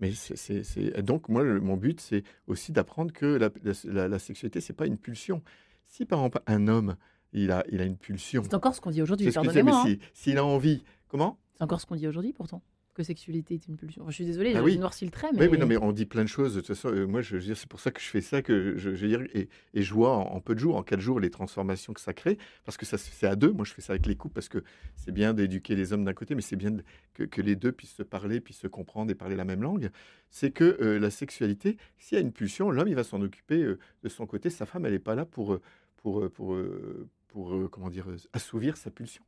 [0.00, 3.50] Mais c'est, donc, moi, mon but, c'est aussi d'apprendre que la,
[3.84, 5.42] la, la, sexualité, c'est pas une pulsion.
[5.86, 6.96] Si, par exemple, un homme,
[7.32, 8.42] il a, il a une pulsion.
[8.42, 9.84] C'est encore ce qu'on dit aujourd'hui, pardonnez-moi.
[9.86, 9.94] Hein.
[10.12, 11.38] S'il a envie, comment?
[11.54, 12.62] C'est encore ce qu'on dit aujourd'hui, pourtant
[12.94, 14.08] que sexualité est une pulsion.
[14.08, 15.28] je suis désolée, ah j'ai noirci le trait.
[15.34, 15.48] Mais...
[15.48, 16.54] Oui, non, mais on dit plein de choses.
[16.54, 18.40] De toute façon, euh, moi, je, veux dire, c'est pour ça que je fais ça,
[18.40, 21.30] que je, dire, et, et, je vois en, peu de jours, en quatre jours, les
[21.30, 23.52] transformations que ça crée, parce que ça c'est à deux.
[23.52, 24.62] Moi, je fais ça avec les couples parce que
[24.96, 26.76] c'est bien d'éduquer les hommes d'un côté, mais c'est bien
[27.14, 29.90] que, que, les deux puissent se parler, puissent se comprendre et parler la même langue.
[30.30, 33.62] C'est que euh, la sexualité, s'il y a une pulsion, l'homme, il va s'en occuper
[33.62, 34.50] euh, de son côté.
[34.50, 35.58] Sa femme, elle n'est pas là pour,
[35.96, 36.56] pour, pour,
[37.28, 39.24] pour, comment dire, assouvir sa pulsion.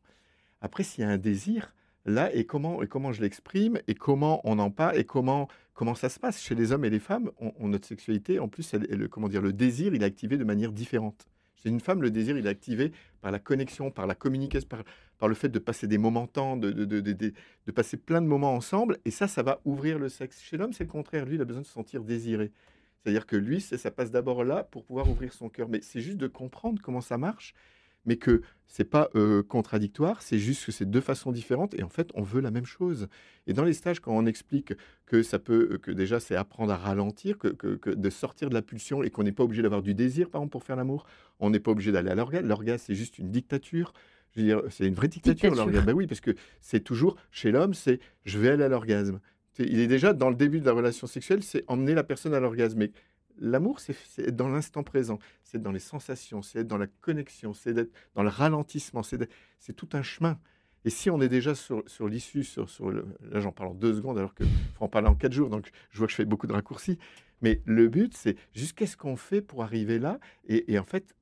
[0.60, 1.74] Après, s'il y a un désir,
[2.06, 5.94] là et comment, et comment je l'exprime et comment on en parle et comment, comment
[5.94, 7.30] ça se passe chez les hommes et les femmes.
[7.38, 10.72] On, notre sexualité, en plus, le, comment dire, le désir, il est activé de manière
[10.72, 11.26] différente.
[11.62, 14.84] Chez une femme, le désir, il est activé par la connexion, par la communication, par,
[15.18, 18.26] par le fait de passer des moments temps, de, de, de, de, passer plein de
[18.26, 18.98] moments ensemble.
[19.04, 20.42] Et ça, ça va ouvrir le sexe.
[20.42, 21.24] Chez l'homme, c'est le contraire.
[21.24, 22.52] Lui, il a besoin de se sentir désiré.
[23.02, 25.68] C'est-à-dire que lui, ça passe d'abord là pour pouvoir ouvrir son cœur.
[25.68, 27.54] Mais c'est juste de comprendre comment ça marche
[28.06, 31.88] mais que c'est pas euh, contradictoire, c'est juste que c'est deux façons différentes et en
[31.88, 33.08] fait on veut la même chose.
[33.46, 34.72] Et dans les stages, quand on explique
[35.06, 38.54] que ça peut, euh, que déjà c'est apprendre à ralentir, que, que, de sortir de
[38.54, 41.06] la pulsion et qu'on n'est pas obligé d'avoir du désir par exemple pour faire l'amour,
[41.38, 42.46] on n'est pas obligé d'aller à l'orgasme.
[42.46, 43.92] L'orgasme c'est juste une dictature.
[44.34, 45.86] Je veux dire, c'est une vraie dictature, l'orgasme.
[45.86, 49.20] Ben oui, parce que c'est toujours chez l'homme, c'est je vais aller à l'orgasme.
[49.58, 52.40] Il est déjà dans le début de la relation sexuelle, c'est emmener la personne à
[52.40, 52.78] l'orgasme.
[52.78, 52.90] Mais
[53.38, 56.86] L'amour, c'est être dans l'instant présent, c'est être dans les sensations, c'est être dans la
[56.86, 60.38] connexion, c'est d'être dans le ralentissement, c'est tout un chemin.
[60.84, 62.46] Et si on est déjà sur, l'issue,
[63.20, 65.70] là j'en parle en deux secondes alors qu'il faut en parler en quatre jours, donc
[65.90, 66.98] je vois que je fais beaucoup de raccourcis.
[67.42, 71.14] Mais le but, c'est juste qu'est-ce qu'on fait pour arriver là et, en fait,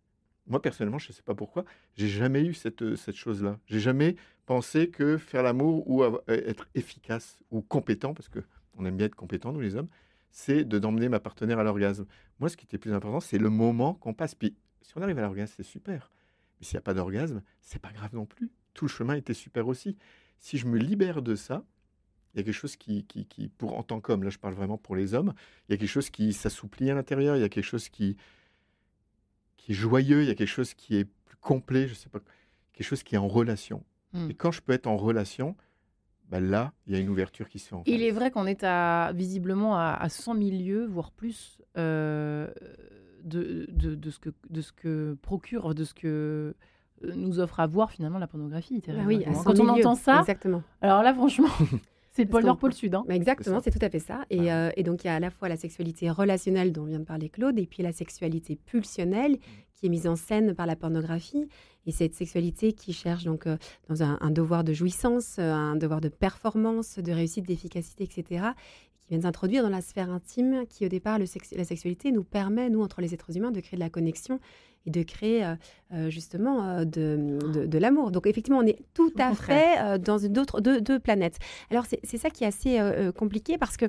[0.47, 1.65] moi personnellement, je ne sais pas pourquoi,
[1.97, 3.59] j'ai jamais eu cette, cette chose-là.
[3.67, 9.07] J'ai jamais pensé que faire l'amour ou être efficace ou compétent, parce qu'on aime bien
[9.07, 9.89] être compétent, nous les hommes,
[10.35, 12.07] c'est de d'emmener ma partenaire à l'orgasme.
[12.41, 14.35] Moi, ce qui était plus important, c'est le moment qu'on passe.
[14.35, 16.11] Puis, si on arrive à l'orgasme, c'est super.
[16.59, 18.51] Mais s'il n'y a pas d'orgasme, c'est pas grave non plus.
[18.75, 19.97] Tout le chemin était super aussi.
[20.41, 21.65] Si je me libère de ça,
[22.35, 24.55] il y a quelque chose qui, qui, qui, pour en tant qu'homme, là je parle
[24.55, 25.35] vraiment pour les hommes,
[25.69, 28.17] il y a quelque chose qui s'assouplit à l'intérieur, il y a quelque chose qui,
[29.57, 32.19] qui est joyeux, il y a quelque chose qui est plus complet, je sais pas,
[32.73, 33.85] quelque chose qui est en relation.
[34.13, 34.31] Hmm.
[34.31, 35.57] Et quand je peux être en relation,
[36.31, 37.77] bah, là, il y a une ouverture qui se fait.
[37.87, 42.49] Il est vrai qu'on est à, visiblement à, 100 000 lieues, voire plus, euh,
[43.25, 46.55] de, de, ce que, de ce que procure, de ce que
[47.03, 48.83] nous offre à voir finalement la pornographie.
[48.87, 49.43] Bah oui, à littéralement.
[49.43, 50.63] son Quand on entend ça, Exactement.
[50.81, 51.49] alors là, franchement,
[52.15, 52.95] c'est le pôle nord, pôle sud.
[52.95, 53.05] hein.
[53.09, 54.25] Bah, exactement, C'est tout à fait ça.
[54.31, 57.01] Et, euh, et donc, il y a à la fois la sexualité relationnelle dont vient
[57.01, 59.39] de parler Claude, et puis la sexualité pulsionnelle
[59.75, 61.49] qui est mise en scène par la pornographie.
[61.87, 63.57] Et cette sexualité qui cherche donc euh,
[63.89, 68.47] dans un, un devoir de jouissance, euh, un devoir de performance, de réussite, d'efficacité, etc.,
[69.05, 72.11] qui vient de s'introduire dans la sphère intime, qui au départ, le sex- la sexualité
[72.13, 74.41] nous permet, nous, entre les êtres humains, de créer de la connexion
[74.87, 75.55] et de créer euh,
[75.93, 78.11] euh, justement euh, de, de- de l'amour.
[78.11, 79.37] Donc effectivement, on est tout Au à contraire.
[79.77, 81.39] fait euh, dans une autre- deux, deux planètes.
[81.71, 82.79] Alors c'est c'est ça qui est assez
[83.17, 83.87] compliqué parce que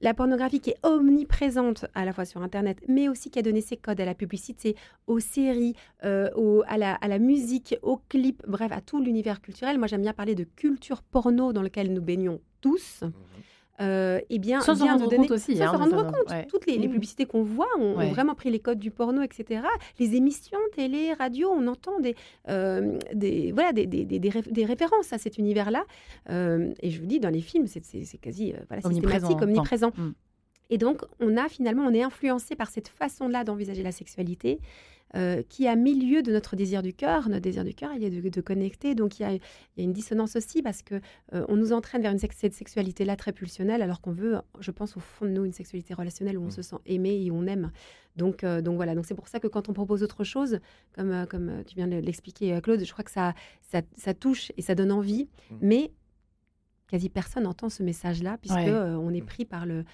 [0.00, 3.60] la pornographie qui est omniprésente à la fois sur Internet, mais aussi qui a donné
[3.60, 4.76] ses codes à la publicité,
[5.08, 9.40] aux séries, euh, au- à, la, à la musique, aux clips, bref, à tout l'univers
[9.40, 9.76] culturel.
[9.76, 13.02] Moi, j'aime bien parler de culture porno dans lequel nous baignons tous.
[13.80, 16.30] Euh, eh bien, Sans vient de rendre donner- compte aussi, sans hein, s'en rendre compte.
[16.30, 16.46] ouais.
[16.46, 16.92] Toutes les, les Mm.
[16.92, 19.62] publicités qu'on voit ont, vraiment pris les codes du porno, etc.
[20.00, 22.16] Les émissions, télé, radio, on entend des,
[22.48, 25.84] euh, des, voilà, des, des, des- des réf- des références à cet univers-là.
[26.30, 27.80] Euh, et je vous dis, dans les films, c'est
[28.18, 29.44] quasi voilà, Omniprésent, systématique, enfin.
[29.44, 29.92] omniprésent.
[29.96, 30.12] Mm.
[30.70, 34.58] Et donc, on a finalement, on est influencé par cette façon-là d'envisager la sexualité.
[35.16, 37.28] Euh, qui a mis lieu de notre désir du cœur.
[37.28, 38.94] Notre désir du cœur, il est de, de connecter.
[38.94, 39.40] Donc, il y, a, il
[39.76, 40.96] y a une dissonance aussi parce que
[41.34, 44.70] euh, on nous entraîne vers une sex- cette sexualité-là très pulsionnelle, alors qu'on veut, je
[44.70, 46.50] pense, au fond de nous, une sexualité relationnelle où on Mm.
[46.50, 47.72] se sent aimé et où on aime.
[48.16, 48.94] Donc, euh, donc voilà.
[48.94, 50.58] Donc, c'est pour ça que quand on propose autre chose,
[50.94, 54.62] comme, comme tu viens de l'expliquer, Claude, je crois que ça, ça, ça touche et
[54.62, 55.28] ça donne envie.
[55.50, 55.56] Mm.
[55.62, 55.92] Mais
[56.88, 58.70] quasi personne n'entend ce message-là, puisque Ouais.
[58.70, 59.84] on est pris par le,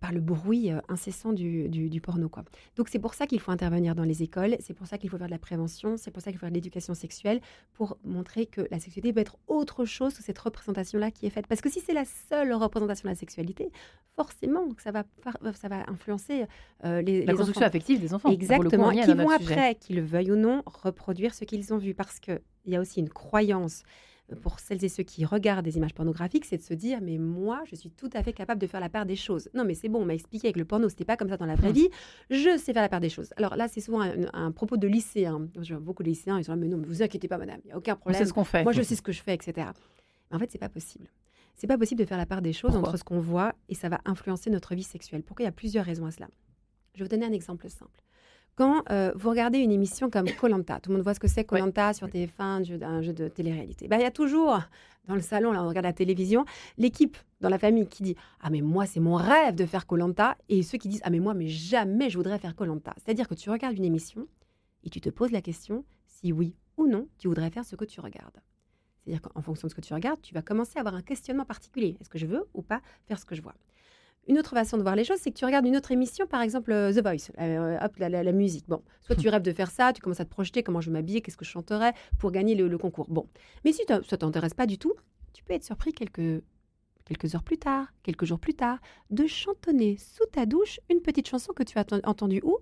[0.00, 2.28] par le bruit euh, incessant du, du- du porno.
[2.28, 2.44] Quoi.
[2.76, 5.18] Donc c'est pour ça qu'il faut intervenir dans les écoles, c'est pour ça qu'il faut
[5.18, 7.40] faire de la prévention, c'est pour ça qu'il faut faire de l'éducation sexuelle,
[7.74, 11.46] pour montrer que la sexualité peut être autre chose que cette représentation-là qui est faite.
[11.46, 13.70] Parce que si c'est la seule représentation de la sexualité,
[14.16, 16.44] forcément que ça va, far- ça va influencer
[16.84, 17.66] euh, les, La les construction enfants.
[17.68, 18.30] affective des enfants.
[18.30, 21.94] Exactement, qui vont après, qu'ils le veuillent ou non, reproduire ce qu'ils ont vu.
[21.94, 23.84] Parce qu'il y a aussi une croyance euh,
[24.36, 27.62] pour celles et ceux qui regardent des images pornographiques, c'est de se dire, mais moi,
[27.64, 29.48] je suis tout à fait capable de faire la part des choses.
[29.54, 31.46] Non, mais c'est bon, on m'a expliqué que le porno, c'était pas comme ça dans
[31.46, 31.74] la vraie Hmm.
[31.74, 31.88] vie.
[32.30, 33.30] Je sais faire la part des choses.
[33.36, 35.48] Alors là, c'est souvent un, un propos de lycéens.
[35.60, 37.60] Je vois beaucoup de lycéens, ils sont là, mais non, mais vous inquiétez pas, madame,
[37.64, 38.20] il n'y a aucun problème.
[38.20, 38.62] sait ce qu'on fait.
[38.64, 39.68] Moi, je sais ce que je fais, etc.
[40.30, 41.08] Mais en fait, c'est pas possible.
[41.56, 43.74] C'est pas possible de faire la part des choses Pourquoi entre ce qu'on voit et
[43.74, 45.22] ça va influencer notre vie sexuelle.
[45.24, 46.28] Pourquoi Il y a plusieurs raisons à cela?
[46.94, 48.00] Je vais vous donner un exemple simple.
[48.58, 51.44] Quand euh, vous regardez une émission comme Colanta, tout le monde voit ce que c'est
[51.44, 53.86] Colanta sur TF1, un jeu, un jeu de télé-réalité.
[53.86, 54.58] Ben, Il y a toujours
[55.06, 56.44] dans le salon, là on regarde la télévision,
[56.76, 60.36] l'équipe dans la famille qui dit Ah, mais moi, c'est mon rêve de faire Colanta,
[60.48, 62.94] et ceux qui disent Ah, mais moi, mais jamais je voudrais faire Colanta.
[62.96, 64.26] C'est-à-dire que tu regardes une émission
[64.82, 67.84] et tu te poses la question si oui ou non tu voudrais faire ce que
[67.84, 68.42] tu regardes.
[69.04, 71.44] C'est-à-dire qu'en fonction de ce que tu regardes, tu vas commencer à avoir un questionnement
[71.44, 71.96] particulier.
[72.00, 73.54] Est-ce que je veux ou pas faire ce que je vois?
[74.28, 76.42] Une autre façon de voir les choses, c'est que tu regardes une autre émission, par
[76.42, 78.66] exemple euh, The Voice, euh, hop, la, la- la musique.
[78.68, 81.22] Bon, soit tu rêves de faire ça, tu commences à te projeter comment je m'habiller,
[81.22, 83.06] qu'est-ce que je chanterais pour gagner le, le concours.
[83.08, 83.26] Bon,
[83.64, 84.92] mais si ça t'intéresse pas du tout,
[85.32, 86.42] tu peux être surpris quelques
[87.06, 91.26] quelques heures plus tard, quelques jours plus tard, de chantonner sous ta douche une petite
[91.26, 92.58] chanson que tu as enten- entendue où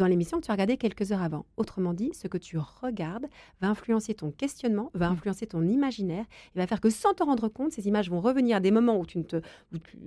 [0.00, 1.44] dans l'émission que tu as regardée quelques heures avant.
[1.56, 3.26] Autrement dit, ce que tu regardes
[3.60, 5.12] va influencer ton questionnement, va Mm.
[5.12, 8.56] influencer ton imaginaire, et va faire que sans t'en rendre compte, ces images vont revenir
[8.56, 9.98] à des moments où tu ne te, où tu-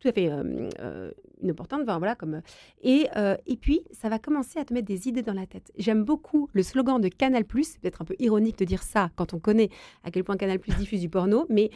[0.00, 1.10] tout à fait euh, euh,
[1.42, 2.42] inopportunes, enfin, voilà, comme
[2.82, 5.72] et euh, et puis ça va commencer à te mettre des idées dans la tête.
[5.78, 7.44] J'aime beaucoup le slogan de Canal+.
[7.62, 9.70] C'est peut-être un peu ironique de dire ça quand on connaît
[10.04, 11.70] à quel point Canal+ diffuse du porno, mais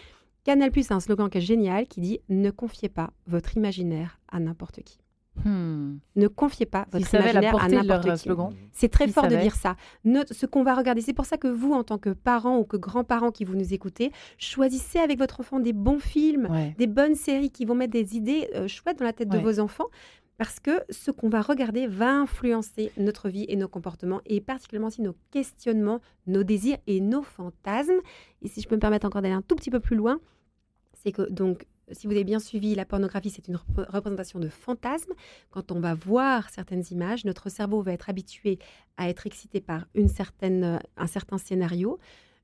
[0.45, 4.41] Canal+ a un slogan qui est génial qui dit ne confiez pas votre imaginaire à
[4.41, 4.99] n'importe qui.
[5.45, 5.97] Hmm.
[6.15, 8.19] Ne confiez pas votre imaginaire à n'importe euh, qui.
[8.19, 8.51] slogan.
[8.73, 9.77] C'est très fort de dire ça.
[10.05, 11.01] Note ce qu'on va regarder.
[11.01, 13.73] C'est pour ça que vous, en tant que parents ou que grands-parents qui vous nous
[13.73, 16.75] écoutez, choisissez avec votre enfant des bons films, Ouais.
[16.79, 19.59] des bonnes séries qui vont mettre des idées euh, chouettes dans la tête de vos
[19.59, 19.87] enfants.
[20.39, 24.89] Parce que ce qu'on va regarder va influencer notre vie et nos comportements, et particulièrement
[24.89, 28.01] aussi nos questionnements, nos désirs et nos fantasmes.
[28.43, 30.19] Et si je peux me permettre encore d'aller un tout petit peu plus loin,
[30.95, 34.49] c'est que donc, si vous avez bien suivi, la pornographie, c'est une rep- représentation de
[34.49, 35.13] fantasmes.
[35.51, 38.59] Quand on va voir certaines images, notre cerveau va être habitué
[38.97, 41.99] à être excité par une certaine, un certain scénario.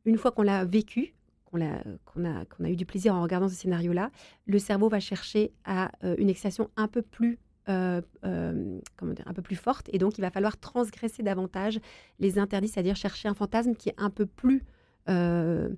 [0.05, 1.83] Une fois qu'on l'a vécu, qu'on a,
[2.25, 4.11] a eu du plaisir en regardant ce scénario-là,
[4.47, 9.27] le cerveau va chercher à euh, une excitation un peu plus euh, euh, comment dire,
[9.29, 11.79] un peu plus forte, et donc il va falloir transgresser davantage
[12.19, 14.65] les interdits, c'est-à-dire chercher un fantasme qui est un peu plus,
[15.09, 15.69] euh,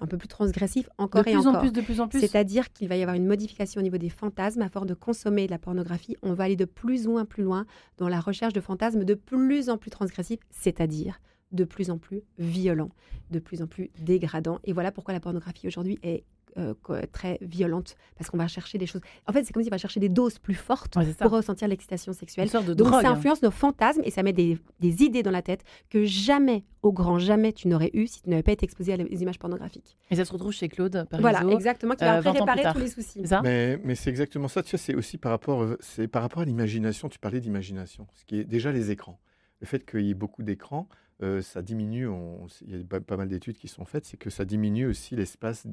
[0.00, 1.60] un peu plus transgressif De encore et plus en encore.
[1.60, 2.20] plus, de plus en plus.
[2.20, 4.62] C'est-à-dire qu'il va y avoir une modification au niveau des fantasmes.
[4.62, 7.42] À force de consommer de la pornographie, on va aller de plus ou moins plus
[7.42, 7.66] loin
[7.98, 11.20] dans la recherche de fantasmes de plus en plus transgressifs, c'est-à-dire
[11.52, 12.90] de plus en plus violents,
[13.30, 14.58] de plus en plus dégradants.
[14.64, 16.24] Et voilà pourquoi la pornographie aujourd'hui est
[16.58, 16.74] euh,
[17.12, 19.00] très violente parce qu'on va chercher des choses.
[19.26, 21.68] En fait, c'est comme si on va chercher des doses plus fortes Ouais, pour ressentir
[21.68, 22.48] l'excitation Une sexuelle.
[22.48, 23.02] sorte de Donc drogue.
[23.02, 23.12] ça hein.
[23.14, 26.92] influence nos fantasmes et ça met des, des idées dans la tête que jamais, au
[26.92, 29.96] grand jamais, tu n'aurais eu si tu n'avais pas été exposé à les images pornographiques.
[30.10, 31.20] Et ça se retrouve chez Claude Parisot.
[31.28, 33.26] Voilà, exactement, qui va euh, après 20 ans plus réparer tous les soucis.
[33.26, 33.40] Ça?
[33.42, 34.62] Mais, mais c'est exactement ça.
[34.62, 37.08] Tu vois, c'est aussi par rapport, c'est par rapport à l'imagination.
[37.08, 39.20] Tu parlais d'imagination, ce qui est déjà les écrans.
[39.60, 40.88] Le fait qu'il y ait beaucoup d'écrans,
[41.22, 42.08] euh, ça diminue.
[42.08, 44.86] on- il y a pas, pas mal d'études qui sont faites, c'est que ça diminue
[44.86, 45.66] aussi l'espace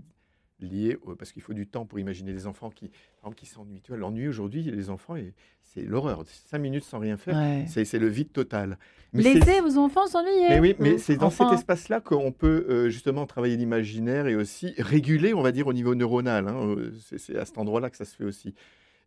[0.59, 2.91] lié au- parce qu'il faut du temps pour imaginer les enfants qui,
[3.35, 3.81] qui s'ennuient.
[3.81, 5.15] Tu vois, l'ennui aujourd'hui, les enfants,
[5.63, 6.23] c'est l'horreur.
[6.25, 7.65] Cinq minutes sans rien faire, Ouais.
[7.67, 8.77] c'est c'est le vide total.
[9.13, 10.49] Mais Laissez vos enfants s'ennuyer.
[10.49, 14.73] mais oui, mais c'est dans cet espace-là qu'on peut euh, justement travailler l'imaginaire et aussi
[14.77, 16.47] réguler, on va dire, au niveau neuronal.
[16.47, 16.55] hein.
[16.77, 18.53] Euh, C'est c'est à cet endroit-là que ça se fait aussi.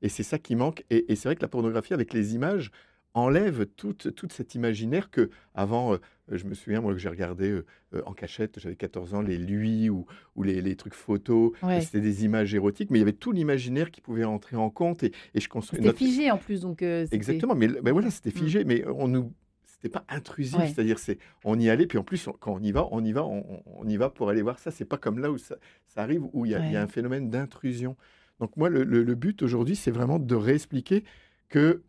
[0.05, 0.85] Et c'est ça qui manque.
[0.91, 2.73] Et, et c'est vrai que la pornographie, avec les images,
[3.15, 5.99] enlève toute, toute cet imaginaire que, avant, euh,
[6.31, 9.37] je me souviens, moi, que j'ai regardé euh, euh, en cachette, j'avais 14 ans, les
[9.37, 11.53] lui ou, ou les, les trucs photos.
[11.63, 11.81] Ouais.
[11.83, 15.03] C'était des images érotiques, mais il y avait tout l'imaginaire qui pouvait entrer en compte.
[15.03, 18.11] Et, et je construis C'était notre- figé en plus, donc euh, Exactement, mais, mais voilà,
[18.11, 18.43] c'était Mm.
[18.45, 19.33] figé, mais on nous,
[19.67, 20.69] c'était pas intrusif, Ouais.
[20.69, 23.13] c'est-à-dire c'est, on y allait, puis en plus on- quand on y va, on y
[23.13, 23.45] va, on,
[23.87, 24.71] y va pour aller voir ça.
[24.71, 27.29] C'est pas comme là où ça, ça arrive où il y, a- y un phénomène
[27.29, 27.97] d'intrusion.
[28.41, 31.05] Donc moi, le, le- le but aujourd'hui, c'est vraiment de réexpliquer
[31.51, 31.83] que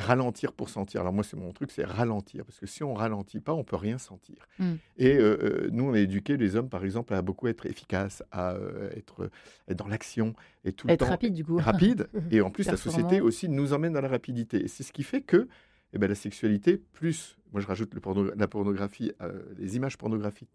[0.00, 1.00] ralentir pour sentir.
[1.02, 3.76] Alors moi, c'est mon truc, c'est ralentir, parce que si on ralentit pas, on peut
[3.76, 4.36] rien sentir.
[4.58, 4.72] Mm.
[4.98, 8.22] Et euh, euh, nous, on a éduqué les hommes, par exemple, à beaucoup être efficaces,
[8.32, 9.30] à euh, être,
[9.68, 10.34] être dans l'action
[10.64, 11.56] et tout le être temps rapide du coup.
[11.58, 12.08] rapide.
[12.30, 14.64] Et en plus, la société aussi nous emmène dans la rapidité.
[14.64, 15.48] Et c'est ce qui fait que
[15.92, 19.98] eh ben, la sexualité, plus, moi je rajoute le porno- la pornographie, euh, les images
[19.98, 20.50] pornographiques,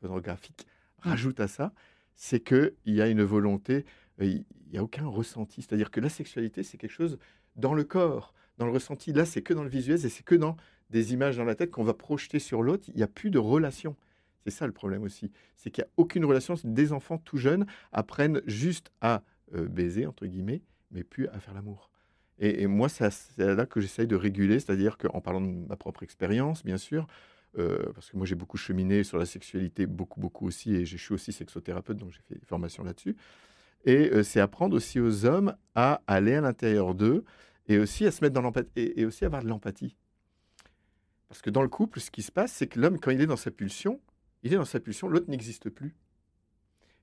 [0.00, 0.66] pornographiques
[1.04, 1.10] Mm.
[1.10, 1.72] rajoutent à ça,
[2.16, 3.84] c'est qu'il y a une volonté,
[4.20, 5.62] il n'y a aucun ressenti.
[5.62, 7.18] C'est-à-dire que la sexualité, c'est quelque chose
[7.54, 9.12] dans le corps, dans le ressenti.
[9.12, 10.56] Là, c'est que dans le visuel et c'est que dans
[10.90, 12.84] des images dans la tête qu'on va projeter sur l'autre.
[12.88, 13.96] Il n'y a plus de relation.
[14.44, 15.30] C'est ça le problème aussi.
[15.56, 16.54] C'est qu'il n'y a aucune relation.
[16.64, 19.22] Des enfants tout jeunes apprennent juste à
[19.54, 21.90] euh, baiser, entre guillemets, mais plus à faire l'amour.
[22.40, 26.64] Et, moi, c'est là que j'essaye de réguler, c'est-à-dire qu'en parlant de ma propre expérience,
[26.64, 27.08] bien sûr,
[27.58, 30.96] euh, parce que moi j'ai beaucoup cheminé sur la sexualité, beaucoup, beaucoup aussi, et je
[30.96, 33.16] suis aussi sexothérapeute, donc j'ai fait des formations là-dessus.
[33.84, 37.24] Et euh, c'est apprendre aussi aux hommes à aller à l'intérieur d'eux
[37.68, 39.96] et aussi à se mettre dans l'empathie, et, et aussi avoir de l'empathie.
[41.28, 43.26] Parce que dans le couple, ce qui se passe, c'est que l'homme, quand il est
[43.26, 44.00] dans sa pulsion,
[44.42, 45.94] il est dans sa pulsion, l'autre n'existe plus.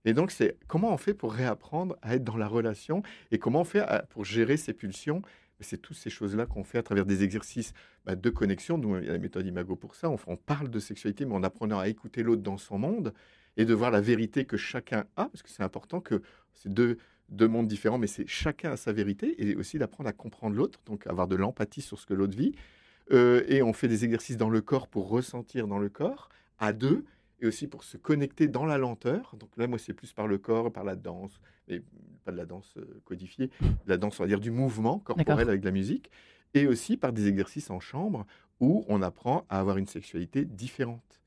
[0.03, 3.01] Et donc, c'est comment on fait pour réapprendre à être dans la relation
[3.31, 5.21] et comment on fait pour gérer ses pulsions?
[5.61, 7.73] C'est toutes ces choses-là qu'on fait à travers des exercices
[8.03, 8.77] bah, de connexion.
[8.77, 10.09] Nous, il y a la méthode Imago pour ça.
[10.09, 13.13] On, on parle de sexualité, mais en apprenant à écouter l'autre dans son monde
[13.57, 16.21] et de voir la vérité que chacun a, parce que c'est important que
[16.53, 16.97] c'est deux,
[17.29, 20.79] deux mondes différents, mais c'est chacun a sa vérité et aussi d'apprendre à comprendre l'autre,
[20.85, 22.53] donc avoir de l'empathie sur ce que l'autre vit.
[23.11, 26.73] Euh, et on fait des exercices dans le corps pour ressentir dans le corps, à
[26.73, 27.05] deux,
[27.41, 29.35] et aussi pour se connecter dans la lenteur.
[29.39, 31.81] Donc là, moi, c'est plus par le corps, par la danse, mais
[32.23, 35.49] pas de la danse euh, codifiée, de la danse, on va dire, du mouvement corporel
[35.49, 36.09] avec la musique,
[36.53, 38.25] et aussi par des exercices en chambre
[38.59, 41.21] où on apprend à avoir une sexualité différente.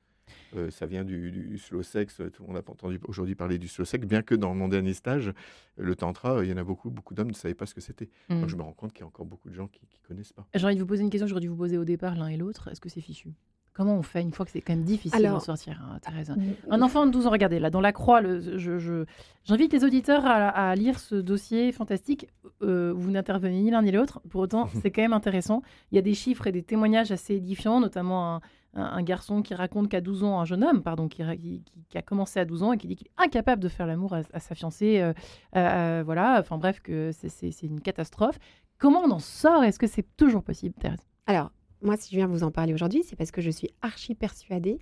[0.57, 2.21] Euh, ça vient du, du slow sex.
[2.21, 4.95] euh, On n'a pas entendu aujourd'hui parler du slow sex, bien que dans mon dernier
[4.95, 5.33] stage,
[5.77, 7.81] le tantra, euh, il y en a beaucoup, beaucoup d'hommes ne savaient pas ce que
[7.81, 8.09] c'était.
[8.29, 8.41] Mm.
[8.41, 10.33] Donc je me rends compte qu'il y a encore beaucoup de gens qui ne connaissent
[10.33, 10.47] pas.
[10.55, 12.29] J'ai envie de vous poser une question que j'aurais dû vous poser au départ l'un
[12.29, 12.69] et l'autre.
[12.69, 13.31] Est-ce que c'est fichu?
[13.75, 16.35] Comment on fait une fois que c'est quand même difficile Alors- d'en sortir, hein, Thérèse?
[16.69, 19.05] Un enfant de 12 ans, regardez, là, dans la croix, le- je- je-
[19.45, 22.27] j'invite les auditeurs à, à lire ce dossier fantastique.
[22.62, 24.21] Euh, vous n'intervenez ni l'un ni l'autre.
[24.31, 25.62] Pour autant, c'est quand même intéressant.
[25.93, 28.41] Il y a des chiffres et des témoignages assez édifiants, notamment un,
[28.79, 32.45] un- garçon qui raconte qu'à 12 ans, un jeune homme, pardon, qui, a commencé à
[32.45, 35.01] 12 ans et qui dit qu'il est incapable de faire l'amour à, sa fiancée.
[35.01, 35.12] euh,
[35.57, 38.38] euh, voilà, enfin bref, que c'est- une catastrophe.
[38.79, 39.64] Comment on en sort?
[39.64, 41.01] Est-ce que c'est toujours possible, Thérèse?
[41.27, 41.51] Alors,
[41.83, 44.79] moi, si je viens vous en parler aujourd'hui, c'est parce que je suis archi persuadée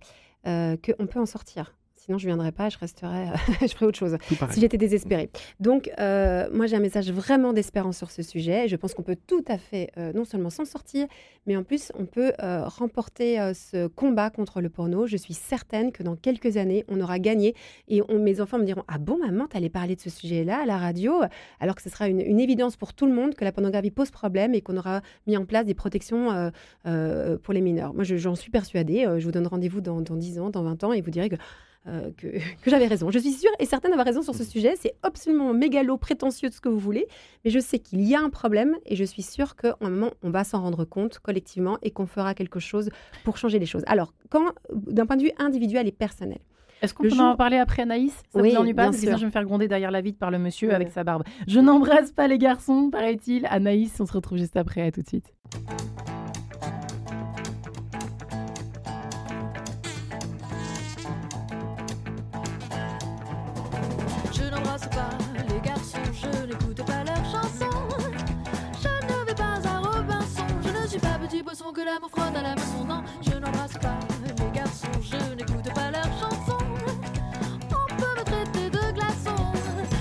[0.47, 1.75] euh, qu'on peut en sortir.
[2.07, 3.27] Sinon, je ne viendrais pas, je resterais,
[3.63, 4.17] je ferais autre chose.
[4.51, 5.29] Si j'étais désespérée.
[5.59, 8.67] Donc, euh, moi, j'ai un message vraiment d'espérance sur ce sujet.
[8.67, 11.07] Et je pense qu'on peut tout à fait, euh, non seulement s'en sortir,
[11.47, 15.07] mais en plus, on peut euh, remporter euh, ce combat contre le porno.
[15.09, 17.55] Je suis certaine que dans quelques années, on aura gagné.
[17.89, 20.67] Et on- mes enfants me diront Ah bon, maman, t'allais parler de ce sujet-là à
[20.67, 21.23] la radio?
[21.59, 24.11] Alors que ce sera une, une évidence pour tout le monde que la pornographie pose
[24.13, 26.51] problème et qu'on aura mis en place des protections euh,
[26.87, 27.95] euh, pour les mineurs.
[27.95, 29.07] Moi, je- j'en suis persuadée.
[29.07, 31.29] Euh, je vous donne rendez-vous dans, dans 10 ans, dans 20 ans, et vous direz
[31.29, 31.37] que
[31.89, 32.27] euh, que,
[32.63, 33.11] que j'avais raison.
[33.11, 34.75] Je suis sûre et certaine d'avoir raison sur ce sujet.
[34.79, 37.07] C'est absolument mégalo, prétentieux, de ce que vous voulez.
[37.45, 40.11] Mais je sais qu'il y a un problème et je suis sûre qu'à un moment,
[40.23, 42.91] on va s'en rendre compte collectivement et qu'on fera quelque chose
[43.25, 43.83] pour changer les choses.
[43.87, 46.39] Alors, quand, d'un point de vue individuel et personnel,
[46.83, 48.13] Est-ce qu'on peut jour- en parler après Anaïs?
[48.33, 50.01] Ça Oui, vous ennuie pas bien Parce que je vais me faire gronder derrière la
[50.01, 51.23] vitre par le monsieur avec sa barbe.
[51.47, 53.47] Je n'embrasse pas les garçons, paraît-il.
[53.49, 54.83] Anaïs, on se retrouve juste après.
[54.83, 55.33] À tout de suite.
[65.49, 67.89] Les garçons, je n'écoute pas leurs chansons.
[68.83, 72.37] Je ne vais pas à Robinson, je ne suis pas petit poisson que l'amour frotte
[72.37, 72.85] à la maison.
[72.87, 76.65] Non, je n'embrasse pas les garçons, je n'écoute pas leurs chansons.
[77.71, 79.37] On peut me traiter de glaçon.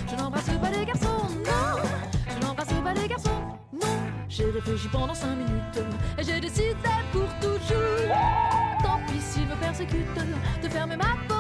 [0.09, 1.81] Je n'embrasse pas les garçons, non.
[2.29, 3.41] Je n'embrasse pas les garçons,
[3.73, 3.97] non.
[4.29, 5.83] J'ai réfléchi pendant cinq minutes
[6.17, 6.73] et j'ai décidé
[7.11, 8.15] pour toujours.
[8.81, 10.25] Tant pis s'ils me persécutent,
[10.63, 11.34] de fermer ma porte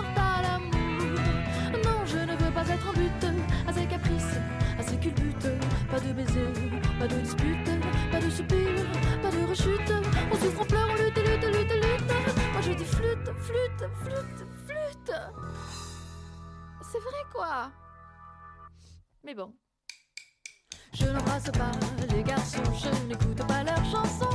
[14.03, 15.13] flûte, flûte.
[16.81, 17.71] C'est vrai quoi.
[19.23, 19.53] Mais bon.
[20.93, 21.71] Je n'embrasse pas
[22.09, 24.29] les garçons, je n'écoute pas leurs chansons.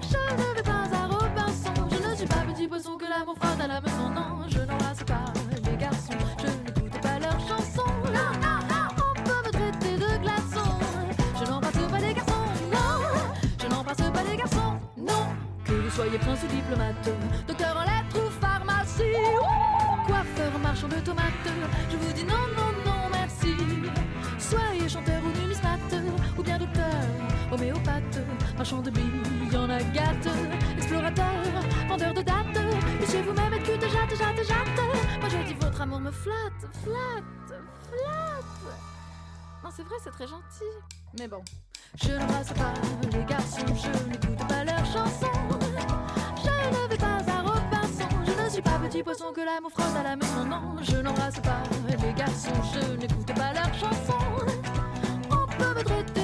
[0.00, 3.60] Je ne vais pas à Robinson, je ne suis pas petit poisson que l'amour frotte
[3.60, 4.10] à la maison.
[4.10, 5.24] Non, je n'embrasse pas
[5.64, 7.92] les garçons, je n'écoute pas leurs chansons.
[8.06, 10.78] Non, non, non, on peut me traiter de glaçon.
[11.38, 13.04] Je n'embrasse pas les garçons, non,
[13.60, 15.26] je n'embrasse pas les garçons, non.
[15.64, 17.08] Que vous soyez prince ou diplomate,
[17.46, 17.84] docteur en
[20.06, 21.48] coiffeur, marchand de tomates,
[21.90, 23.54] je vous dis non, non, non, merci.
[24.38, 25.94] Soyez chanteur ou numismate,
[26.38, 26.84] ou bien docteur,
[27.50, 28.18] homéopathe,
[28.56, 30.28] marchand de billes en agate,
[30.76, 31.24] explorateur,
[31.88, 32.60] vendeur de dates,
[32.98, 34.80] puissiez vous-même être cute, jatte, jatte, jatte.
[35.20, 38.76] Moi je dis votre amour me flatte, flatte, flatte.
[39.64, 40.72] Non, c'est vrai, c'est très gentil.
[41.18, 41.42] Mais bon.
[41.94, 42.72] Je n'embrasse pas
[43.12, 45.26] les garçons, je n'écoute pas leurs chansons.
[46.36, 47.41] Je ne vais pas
[48.52, 50.44] suis pas petit poisson que l'amour frotte à la maison.
[50.44, 54.46] Non, je n'embrasse pas les garçons, je n'écoute pas leurs chansons.
[55.30, 56.21] On peut me traiter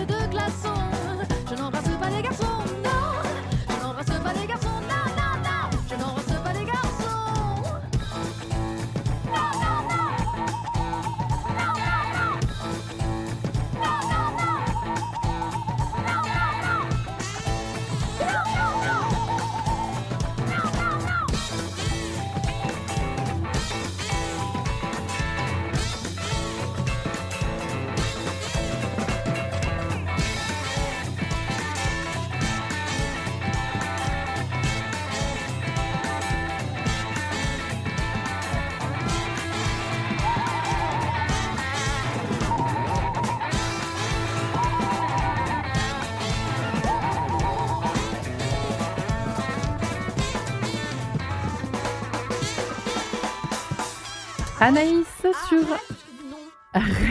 [54.60, 55.06] Anaïs
[55.48, 55.58] sur.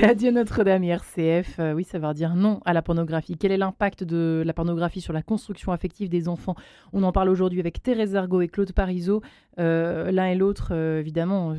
[0.02, 1.60] Radio Notre-Dame RCF.
[1.60, 3.38] euh, oui, ça veut dire non à la pornographie.
[3.38, 6.56] Quel est l'impact de la pornographie sur la construction affective des enfants?
[6.94, 9.22] On en parle aujourd'hui avec Thérèse Argot et Claude Parisot.
[9.60, 11.56] Euh, L'un et l'autre, euh, évidemment, euh,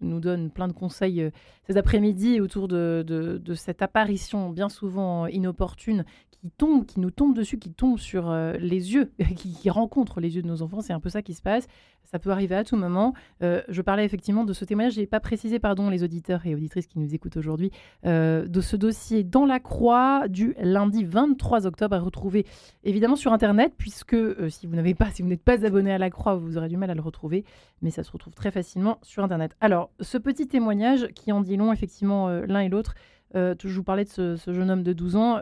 [0.00, 1.30] nous donnent plein de conseils
[1.68, 6.04] ces après-midi autour de, de- de cette apparition bien souvent inopportune
[6.46, 10.36] qui tombe, qui nous tombe dessus, qui tombe sur euh, les yeux, qui, rencontre les
[10.36, 10.80] yeux de nos enfants.
[10.80, 11.66] C'est un peu ça qui se passe.
[12.04, 13.14] Ça peut arriver à tout moment.
[13.42, 14.94] Euh, je parlais effectivement de ce témoignage.
[14.94, 17.72] Je n'ai pas précisé, pardon, les auditeurs et auditrices qui nous écoutent aujourd'hui,
[18.04, 22.46] euh, de ce dossier dans la croix du lundi 23 octobre à retrouver
[22.84, 24.16] évidemment sur Internet, puisque
[24.50, 26.76] si vous n'avez pas, si vous n'êtes pas abonné à la croix, vous aurez du
[26.76, 27.44] mal à le retrouver,
[27.82, 29.56] mais ça se retrouve très facilement sur Internet.
[29.60, 32.94] Alors, ce petit témoignage qui en dit long, effectivement, l'un et l'autre,
[33.34, 35.40] je vous parlais de ce jeune homme de 12 ans.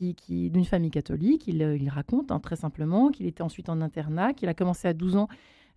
[0.00, 4.32] Qui, d'une famille catholique, il, euh, raconte hein, très simplement qu'il était ensuite en internat,
[4.32, 5.28] qu'il a commencé à 12 ans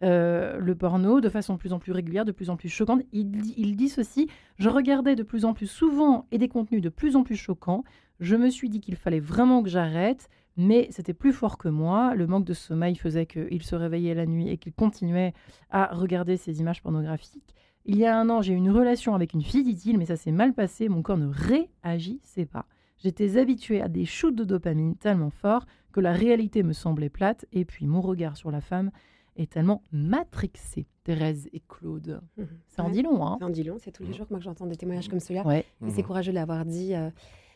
[0.04, 3.02] euh, le porno de façon de plus en plus régulière, de plus en plus choquante.
[3.12, 6.90] Il, il dit ceci Je regardais de plus en plus souvent et des contenus de
[6.90, 7.84] plus en plus choquants.
[8.20, 12.16] Je me suis dit qu'il fallait vraiment que j'arrête, mais c'était plus fort que moi.
[12.16, 15.34] Le manque de sommeil faisait qu'il se réveillait la nuit et qu'il continuait
[15.70, 17.56] à regarder ces images pornographiques.
[17.86, 20.16] Il y a un an, j'ai eu une relation avec une fille, dit-il, mais ça
[20.16, 20.88] s'est mal passé.
[20.88, 22.66] Mon corps ne réagissait pas.
[22.98, 27.46] J'étais habituée à des shoots de dopamine tellement forts que la réalité me semblait plate.
[27.52, 28.92] Et puis mon regard sur la femme
[29.36, 30.88] est tellement matrixé.
[31.04, 32.22] Thérèse et Claude.
[32.38, 32.48] Mhm.
[32.70, 34.16] Ça en dit long, hein Ça en dit long, c'est tous les Mhm.
[34.16, 35.46] jours que moi que j'entends des témoignages comme celui-là.
[35.46, 35.66] Ouais.
[35.86, 37.10] Et c'est courageux de l'avoir dit, euh,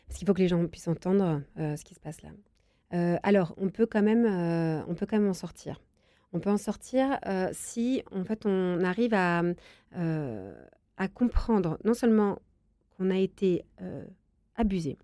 [0.06, 2.28] parce qu'il faut que les gens puissent entendre euh, ce qui se passe là.
[2.94, 5.80] Euh, alors, on peut quand même, euh, on peut quand même en sortir.
[6.34, 9.42] On peut en sortir euh, si, en fait, on arrive à,
[9.96, 10.54] euh,
[10.98, 12.38] à comprendre non seulement
[12.96, 14.04] qu'on a été euh,
[14.56, 14.98] abusé.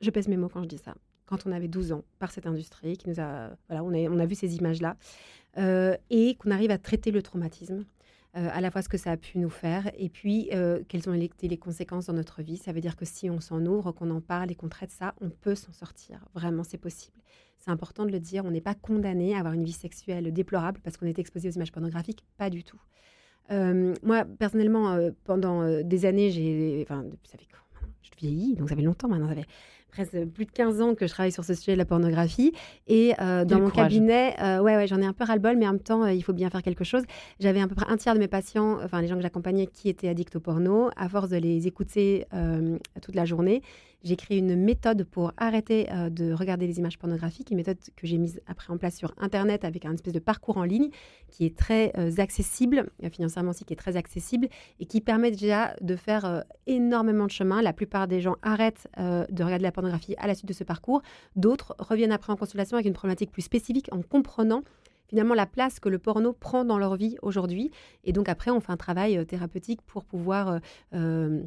[0.00, 0.94] Je pèse mes mots quand je dis ça.
[1.26, 4.18] Quand on avait 12 ans, par cette industrie qui nous a, voilà, on a, on
[4.18, 4.96] a vu ces images-là,
[5.58, 7.86] euh, et qu'on arrive à traiter le traumatisme
[8.36, 11.08] euh, à la fois ce que ça a pu nous faire et puis euh, quelles
[11.08, 12.58] ont été les conséquences dans notre vie.
[12.58, 15.14] Ça veut dire que si on s'en ouvre, qu'on en parle et qu'on traite ça,
[15.22, 16.26] on peut s'en sortir.
[16.34, 17.16] Vraiment, c'est possible.
[17.56, 18.44] C'est important de le dire.
[18.44, 21.52] On n'est pas condamné à avoir une vie sexuelle déplorable parce qu'on est exposé aux
[21.52, 22.22] images pornographiques.
[22.36, 22.80] Pas du tout.
[23.48, 26.82] Moi, personnellement, pendant des années, j'ai.
[26.82, 27.46] Enfin, ça fait
[28.02, 29.28] Je vieillis, donc ça fait longtemps maintenant.
[29.28, 29.46] Ça fait
[29.96, 32.52] presque plus de 15 ans que je travaille sur ce sujet de la pornographie.
[32.86, 33.92] Et euh, dans mon courage.
[33.92, 36.22] cabinet, euh, ouais, ouais, j'en ai un peu ras-le-bol, mais en même temps, euh, il
[36.22, 37.02] faut bien faire quelque chose.
[37.40, 39.88] J'avais à peu près un tiers de mes patients, enfin les gens que j'accompagnais, qui
[39.88, 40.90] étaient addicts au porno.
[40.96, 42.26] À force de les écouter
[43.00, 43.62] toute la journée,
[44.02, 48.18] j'ai créé une méthode pour arrêter de regarder les images pornographiques, une méthode que j'ai
[48.18, 50.90] mise après en place sur Internet avec un espèce de parcours en ligne
[51.30, 54.48] qui est très accessible, financièrement aussi qui est très accessible
[54.80, 57.62] et qui permet déjà de faire énormément de chemin.
[57.62, 59.85] La plupart des gens arrêtent de regarder la pornographie
[60.18, 61.02] à la suite de ce parcours.
[61.34, 64.62] D'autres reviennent après en consultation avec une problématique plus spécifique en comprenant
[65.08, 67.70] finalement la place que le porno prend dans leur vie aujourd'hui.
[68.04, 70.60] Et donc après, on fait un travail euh, thérapeutique pour pouvoir
[70.94, 71.42] euh,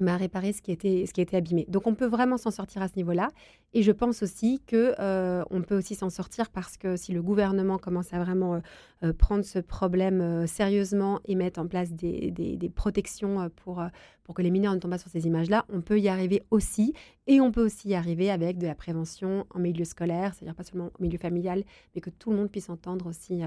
[0.00, 1.64] bah, réparer ce qui, été, ce qui été abîmé.
[1.68, 3.28] Donc on peut vraiment s'en sortir à ce niveau-là.
[3.74, 7.20] Et je pense aussi que euh, on peut aussi s'en sortir parce que si le
[7.22, 8.60] gouvernement commence à vraiment euh,
[9.04, 13.82] euh, prendre ce problème sérieusement et mettre en place des, des- protections pour,
[14.24, 16.94] pour que les mineurs ne tombent pas sur ces images-là, on peut y arriver aussi.
[17.26, 20.62] Et on peut aussi y arriver avec de la prévention en milieu scolaire, c'est-à-dire pas
[20.64, 21.62] seulement au milieu familial,
[21.94, 23.42] mais que tout le monde puisse entendre aussi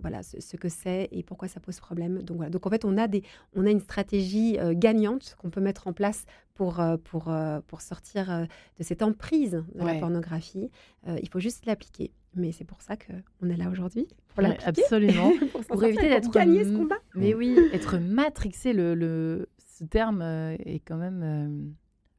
[0.00, 2.22] voilà, ce, ce que c'est et pourquoi ça pose problème.
[2.22, 2.50] Donc, voilà.
[2.50, 3.22] Donc en fait, on a, des,
[3.54, 4.74] on a une stratégie euh,
[5.38, 6.24] qu'on peut mettre en place
[6.54, 8.44] pour, euh, pour, euh, pour sortir euh,
[8.78, 9.94] de cette emprise de Ouais.
[9.94, 10.70] la pornographie.
[11.08, 12.12] Euh, il faut juste l'appliquer.
[12.34, 14.06] Mais c'est pour ça qu'on est là aujourd'hui.
[14.34, 14.68] Pour Ouais, l'appliquer.
[14.82, 15.32] absolument.
[15.68, 16.98] pour, éviter pour d'être gagner ce combat.
[17.14, 21.70] Mais oui, être matrixé, le, le- ce terme est quand même euh,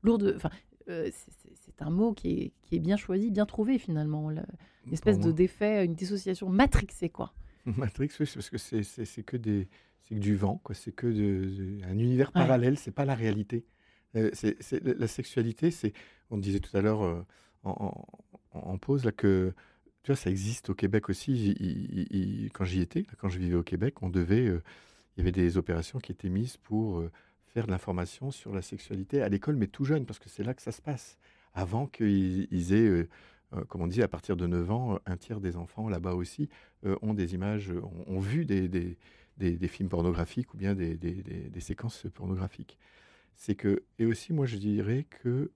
[0.04, 0.34] lourd de.
[0.36, 0.50] Enfin,
[0.90, 4.30] euh, c'est- un mot qui est, qui est bien choisi, bien trouvé finalement.
[4.30, 4.42] le-
[4.88, 7.34] Une espèce de défait, une dissociation matrixée, quoi.
[7.66, 9.68] Matrix, oui, parce que c'est- c'est c'est que des,
[10.04, 10.76] c'est que du vent, quoi.
[10.76, 11.46] C'est que de-
[11.80, 12.34] de- un univers Ouais.
[12.42, 12.78] parallèle.
[12.78, 13.66] C'est pas la réalité.
[14.16, 15.94] Euh, c'est c'est- la sexualité, c'est.
[16.30, 17.26] On disait tout à l'heure euh,
[17.64, 18.06] en,
[18.54, 19.54] en- en pause là que
[20.04, 21.32] tu vois, ça existe au Québec aussi.
[21.34, 22.08] Il- il-
[22.46, 24.48] il- quand j'y étais, quand je vivais au Québec, on devait.
[24.48, 24.62] euh,
[25.16, 27.04] il y avait des opérations qui étaient mises pour
[27.46, 30.56] faire de l'information sur la sexualité à l'école, mais tout jeune, parce que c'est là
[30.56, 31.20] que ça se passe.
[31.54, 33.08] Avant qu'ils ils aient,
[33.68, 36.50] comme on dit, à partir de 9 ans, un tiers des enfants là-bas aussi
[36.84, 38.98] euh, ont des images, ont, ont vu des, des,
[39.38, 42.78] des- films pornographiques ou bien des séquences pornographiques.
[43.36, 45.52] C'est que, et aussi, moi, je dirais que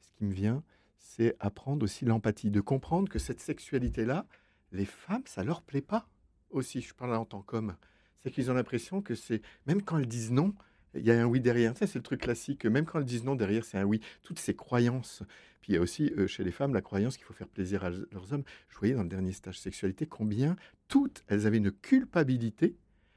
[0.00, 0.62] ce qui me vient,
[0.98, 4.26] c'est apprendre aussi l'empathie, de comprendre que cette sexualité-là,
[4.72, 6.08] les femmes, ça leur plaît pas
[6.50, 6.80] aussi.
[6.80, 7.76] Je parle en tant qu'homme.
[8.20, 10.54] C'est qu'ils ont l'impression que c'est, même quand elles disent non,
[10.94, 11.76] il y a un oui derrière.
[11.76, 12.64] Ça, c'est le truc classique.
[12.64, 14.00] Même quand elles disent non, derrière, c'est un oui.
[14.22, 15.22] Toutes ces croyances.
[15.60, 17.84] Puis il y a aussi euh, chez les femmes la croyance qu'il faut faire plaisir
[17.84, 18.44] à leurs hommes.
[18.68, 20.56] Je voyais dans le dernier stage sexualité combien
[20.88, 22.76] toutes, elles avaient une culpabilité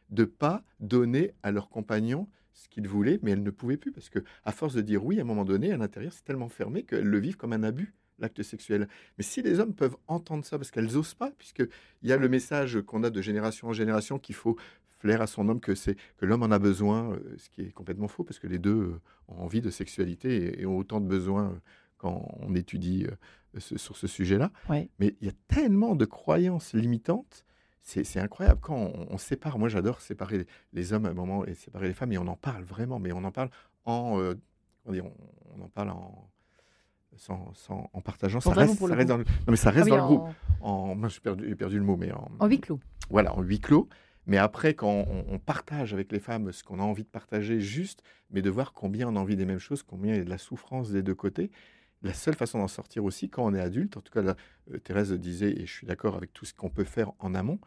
[0.09, 4.09] de pas donner à leur compagnon ce qu'ils voulaient, mais elles ne pouvaient plus parce
[4.09, 6.83] que à force de dire oui, à un moment donné, à l'intérieur, c'est tellement fermé
[6.83, 8.87] qu'elles le vivent comme un abus, l'acte sexuel.
[9.17, 11.63] Mais si les hommes peuvent entendre ça, parce qu'elles osent pas, puisque
[12.01, 14.57] il y a le message qu'on a de génération en génération qu'il faut
[14.99, 17.71] flair à son homme que c'est que l'homme en a besoin, euh, ce qui est
[17.71, 21.05] complètement faux, parce que les deux euh, ont envie de sexualité et, ont autant de
[21.05, 21.59] besoins euh,
[21.97, 23.05] quand on étudie
[23.59, 24.51] ce- sur ce sujet-là.
[24.69, 24.89] Ouais.
[24.99, 27.45] Mais il y a tellement de croyances limitantes.
[27.89, 29.57] C'est incroyable quand on, on sépare.
[29.57, 32.11] Moi, j'adore séparer les, hommes à un moment et séparer les femmes.
[32.11, 33.49] Et on en parle vraiment, mais on en parle
[33.85, 34.35] en, euh,
[34.85, 36.29] on, on en parle en
[37.15, 38.41] sans, sans- en partageant.
[38.41, 40.27] Ça reste, ça reste dans le, non, mais ça Ah reste dans le en- groupe.
[40.59, 42.79] En, moi, j'ai perdu, perdu le mot, mais en, En huis clos.
[43.09, 43.87] voilà, en huis clos.
[44.25, 47.61] Mais après, quand on, on partage avec les femmes ce qu'on a envie de partager,
[47.61, 50.25] juste, mais de voir combien on a envie des mêmes choses, combien il y a
[50.25, 51.49] de la souffrance des deux côtés,
[52.03, 55.11] la seule façon d'en sortir aussi, quand on est adulte, en tout cas, euh, Thérèse
[55.13, 57.59] disait, et je suis d'accord avec tout ce qu'on peut faire en amont,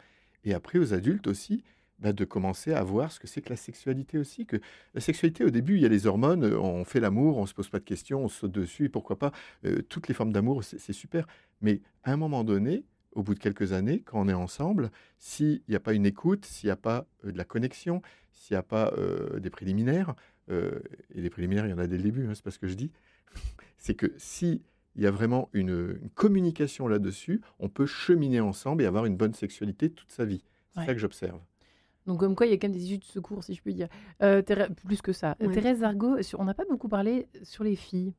[0.43, 1.63] et après aux adultes aussi,
[1.99, 4.47] bah, de commencer à voir ce que c'est que la sexualité aussi.
[4.47, 4.59] Que
[4.95, 7.53] la sexualité, au début, il y a les hormones, euh, on fait l'amour, on se
[7.53, 9.31] pose pas de questions, on saute dessus, et pourquoi pas.
[9.65, 11.27] euh, toutes les formes d'amour, c'est super.
[11.61, 15.61] Mais à un moment donné, au bout de quelques années, quand on est ensemble, s'il
[15.69, 18.01] n'y a pas une écoute, s'il n'y a pas de la connexion,
[18.31, 18.93] s'il n'y a pas
[19.37, 20.15] des préliminaires,
[20.49, 22.67] et des préliminaires, il y en a dès le début, hein, c'est pas ce que
[22.67, 22.89] je dis,
[23.81, 24.61] c'est que si
[24.95, 29.17] il y a vraiment une, une communication là-dessus, on peut cheminer ensemble et avoir une
[29.17, 30.43] bonne sexualité toute sa vie.
[30.73, 30.85] C'est Ouais.
[30.85, 31.39] ça que j'observe.
[32.07, 33.73] Donc, comme quoi, il y a quand même des issues de secours, si je puis
[33.73, 33.87] dire.
[34.23, 34.41] Euh,
[34.87, 35.35] plus que ça.
[35.39, 35.49] Ouais.
[35.53, 38.13] Thérèse Argot, sur- on n'a pas beaucoup parlé sur les filles.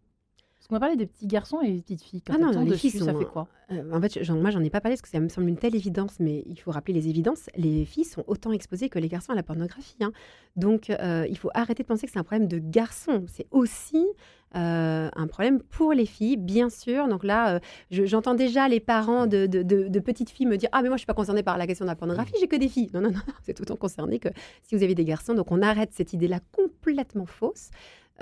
[0.63, 2.23] Parce qu'on a parlé des petits garçons et des petites filles.
[2.23, 4.71] Quand Ah non, tombent les filles ça fait quoi Euh, en fait, moi, j'en ai
[4.71, 7.09] pas parlé parce que ça me semble une telle évidence, mais il faut rappeler les
[7.09, 7.51] évidences.
[7.57, 9.97] Les filles sont autant exposées que les garçons à la pornographie.
[10.03, 10.13] hein.
[10.55, 13.25] Donc, euh, il faut arrêter de penser que c'est un problème de garçons.
[13.27, 14.07] C'est aussi
[14.55, 17.09] euh, un problème pour les filles, bien sûr.
[17.09, 17.61] Donc là, euh,
[17.91, 20.89] je- j'entends déjà les parents de, de- de- de petites filles me dire Ah, mais
[20.89, 22.91] moi, je suis pas concernée par la question de la pornographie, j'ai que des filles.
[22.95, 24.29] Non, non, non, c'est autant concerné que
[24.63, 25.35] si vous avez des garçons.
[25.35, 27.71] Donc, on arrête cette idée-là complètement fausse.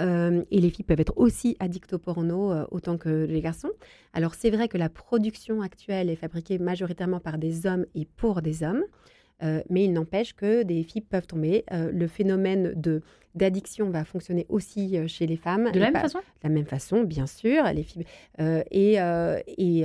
[0.01, 3.71] Euh, et les filles peuvent être aussi addictes au porno euh, autant que les garçons.
[4.13, 8.43] Alors c'est vrai que la production actuelle est fabriquée majoritairement par des hommes et pour
[8.43, 8.85] des hommes.
[9.43, 11.65] Euh, mais il n'empêche que des filles peuvent tomber.
[11.71, 13.01] Le phénomène de
[13.37, 15.71] d'addiction va fonctionner aussi chez les femmes.
[15.71, 16.19] De la même pas- façon?
[16.19, 17.63] de la même façon, bien sûr.
[17.73, 18.05] Les filles,
[18.39, 19.85] et, et,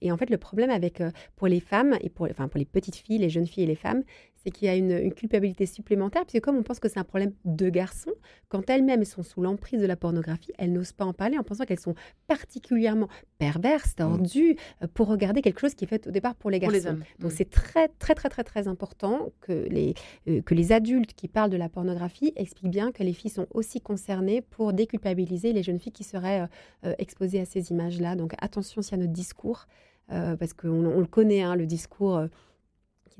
[0.00, 1.02] et en fait, le problème avec
[1.36, 3.74] pour les femmes et pour, enfin, pour les petites filles, les jeunes filles et les
[3.76, 4.02] femmes,
[4.42, 7.04] c'est qu'il y a une, une culpabilité supplémentaire, puisque comme on pense que c'est un
[7.04, 8.12] problème de garçons,
[8.48, 11.64] quand elles-mêmes sont sous l'emprise de la pornographie, elles n'osent pas en parler en pensant
[11.64, 11.94] qu'elles sont
[12.26, 16.58] particulièrement perverses, tordues, euh, pour regarder quelque chose qui est fait au départ pour les
[16.58, 16.84] pour garçons.
[16.84, 17.04] les hommes.
[17.18, 17.34] Donc Mm.
[17.36, 19.94] c'est très très très très très important que les,
[20.28, 23.46] euh, que les adultes qui parlent de la pornographie expliquent bien que les filles sont
[23.52, 26.48] aussi concernées pour déculpabiliser les jeunes filles qui seraient
[26.84, 28.16] euh, exposées à ces images-là.
[28.16, 29.66] Donc attention y a notre discours,
[30.12, 32.26] euh, parce qu'on on le connaît, hein, le discours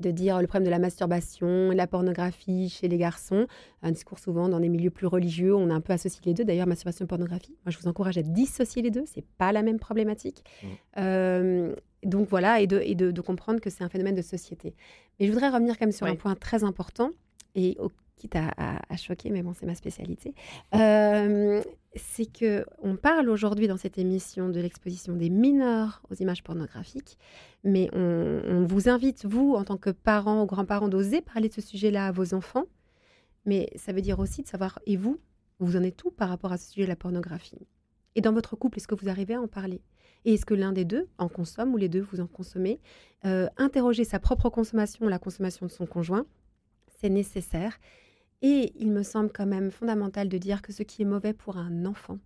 [0.01, 3.47] de dire le problème de la masturbation, la pornographie chez les garçons,
[3.81, 6.43] un discours souvent dans des milieux plus religieux, on a un peu associé les deux.
[6.43, 9.61] D'ailleurs, masturbation et pornographie, moi je vous encourage à dissocier les deux, c'est pas la
[9.61, 10.43] même problématique.
[10.63, 10.67] Mm.
[10.97, 14.73] Euh, donc voilà, et, de, et de, de comprendre que c'est un phénomène de société.
[15.19, 16.13] Mais je voudrais revenir quand même sur Oui.
[16.13, 17.11] un point très important,
[17.55, 20.33] et au, quitte à, à- à choquer, mais bon, c'est ma spécialité.
[20.75, 21.61] Euh,
[21.95, 27.17] c'est que on parle aujourd'hui dans cette émission de l'exposition des mineurs aux images pornographiques,
[27.63, 31.61] mais on, vous invite, vous, en tant que parents ou grands-parents, d'oser parler de ce
[31.61, 32.65] sujet-là à vos enfants.
[33.45, 35.19] Mais ça veut dire aussi de savoir, et vous,
[35.59, 37.67] vous en êtes où par rapport à ce sujet de la pornographie?
[38.15, 39.81] Et dans votre couple, est-ce que vous arrivez à en parler?
[40.25, 42.79] Et est-ce que l'un des deux en consomme ou les deux vous en consommez?
[43.25, 46.25] Euh, Interroger sa propre consommation, la consommation de son conjoint,
[46.99, 47.79] c'est nécessaire.
[48.41, 51.57] Et il me semble quand même fondamental de dire que ce qui est mauvais pour
[51.57, 52.19] un enfant,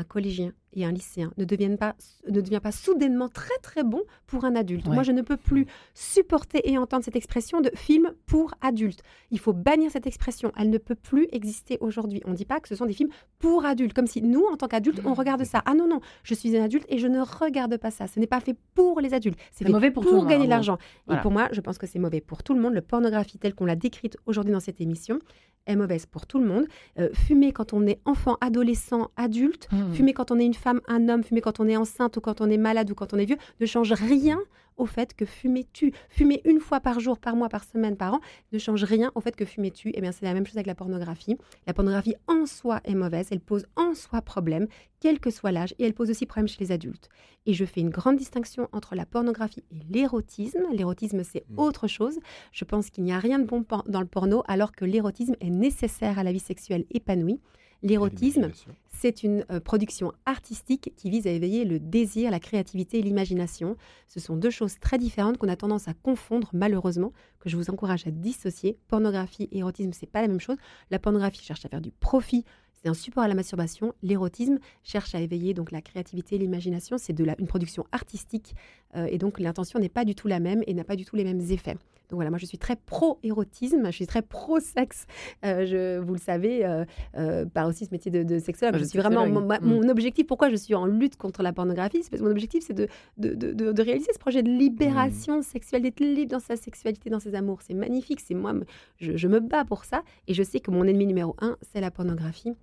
[0.00, 1.94] un collégien et un lycéen ne deviennent pas,
[2.28, 4.86] ne devient pas soudainement très très bon pour un adulte.
[4.86, 4.94] Ouais.
[4.94, 9.02] Moi, je ne peux plus supporter et entendre cette expression de film pour adultes.
[9.30, 10.52] Il faut bannir cette expression.
[10.56, 12.22] Elle ne peut plus exister aujourd'hui.
[12.24, 14.56] On ne dit pas que ce sont des films pour adultes, comme si nous, en
[14.56, 15.62] tant qu'adultes, on regarde ça.
[15.66, 18.06] Ah non, non, je suis un adulte et je ne regarde pas ça.
[18.06, 19.38] Ce n'est pas fait pour les adultes.
[19.52, 20.78] C'est fait mauvais pour monde, gagner de l'argent.
[21.06, 21.20] Voilà.
[21.20, 22.74] Et pour moi, je pense que c'est mauvais pour tout le monde.
[22.74, 25.18] Le pornographie telle qu'on l'a décrite aujourd'hui dans cette émission
[25.70, 26.66] est mauvaise pour tout le monde.
[26.98, 29.92] Euh, fumer quand on est enfant, adolescent, adulte, Mm.
[29.94, 32.40] fumer quand on est une femme, un homme, fumer quand on est enceinte ou quand
[32.40, 34.38] on est malade ou quand on est vieux, ne change rien
[34.80, 35.92] au fait que fumer tue.
[36.08, 38.20] Fumer une fois par jour, par mois, par semaine, par an,
[38.52, 39.92] ne change rien au fait que fumer tue.
[39.94, 41.36] Eh bien, c'est la même chose avec la pornographie.
[41.66, 44.66] La pornographie en soi est mauvaise, elle pose en soi problème,
[45.00, 47.08] quel que soit l'âge, et elle pose aussi problème chez les adultes.
[47.46, 50.62] Et je fais une grande distinction entre la pornographie et l'érotisme.
[50.72, 51.58] L'érotisme, c'est Mm.
[51.58, 52.18] autre chose.
[52.52, 55.50] Je pense qu'il n'y a rien de bon dans le porno, alors que l'érotisme est
[55.50, 57.40] nécessaire à la vie sexuelle épanouie.
[57.82, 58.50] L'érotisme,
[58.90, 63.76] c'est une euh, production artistique qui vise à éveiller le désir, la créativité et l'imagination.
[64.08, 67.70] Ce sont deux choses très différentes qu'on a tendance à confondre malheureusement, que je vous
[67.70, 68.76] encourage à dissocier.
[68.88, 70.56] Pornographie et érotisme, c'est pas la même chose.
[70.90, 72.44] La pornographie cherche à faire du profit,
[72.82, 73.94] c'est un support à la masturbation.
[74.02, 76.96] L'érotisme cherche à éveiller donc la créativité et l'imagination.
[76.98, 78.54] C'est de la, une production artistique
[78.96, 81.16] euh, et donc l'intention n'est pas du tout la même et n'a pas du tout
[81.16, 81.76] les mêmes effets.
[82.10, 85.06] Donc voilà, moi je suis très pro-érotisme, je suis très pro-sexe.
[85.44, 86.84] Euh, je, vous le savez, euh,
[87.16, 88.74] euh, par aussi ce métier de, de sexologue.
[88.76, 89.58] Ah, je suis vraiment mon, Mm.
[89.62, 90.26] mon objectif.
[90.26, 92.88] Pourquoi je suis en lutte contre la pornographie C'est parce que mon objectif, c'est de,
[93.16, 97.10] de, de- de- de réaliser ce projet de libération sexuelle, d'être libre dans sa sexualité,
[97.10, 97.62] dans ses amours.
[97.62, 98.20] C'est magnifique.
[98.20, 98.52] C'est moi,
[98.98, 100.02] je, je me bats pour ça.
[100.28, 102.54] Et je sais que mon ennemi numéro un, c'est la pornographie.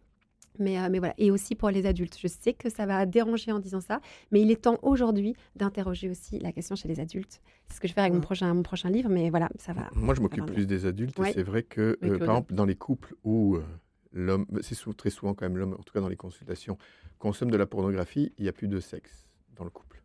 [0.59, 2.17] Mais, euh, mais voilà, et aussi pour les adultes.
[2.21, 3.99] Je sais que ça va déranger en disant ça,
[4.31, 7.41] mais il est temps aujourd'hui d'interroger aussi la question chez les adultes.
[7.67, 9.73] C'est ce que je vais faire avec mon prochain, mon prochain livre, mais voilà, ça
[9.73, 9.89] va.
[9.93, 11.17] Moi, je m'occupe plus des adultes.
[11.19, 11.29] Ouais.
[11.31, 13.63] Et c'est vrai que, euh, par exemple, dans les couples où euh,
[14.13, 16.77] l'homme, c'est sou- très souvent quand même l'homme, en tout cas dans les consultations,
[17.19, 20.01] consomme de la pornographie, il n'y a plus de sexe dans le couple.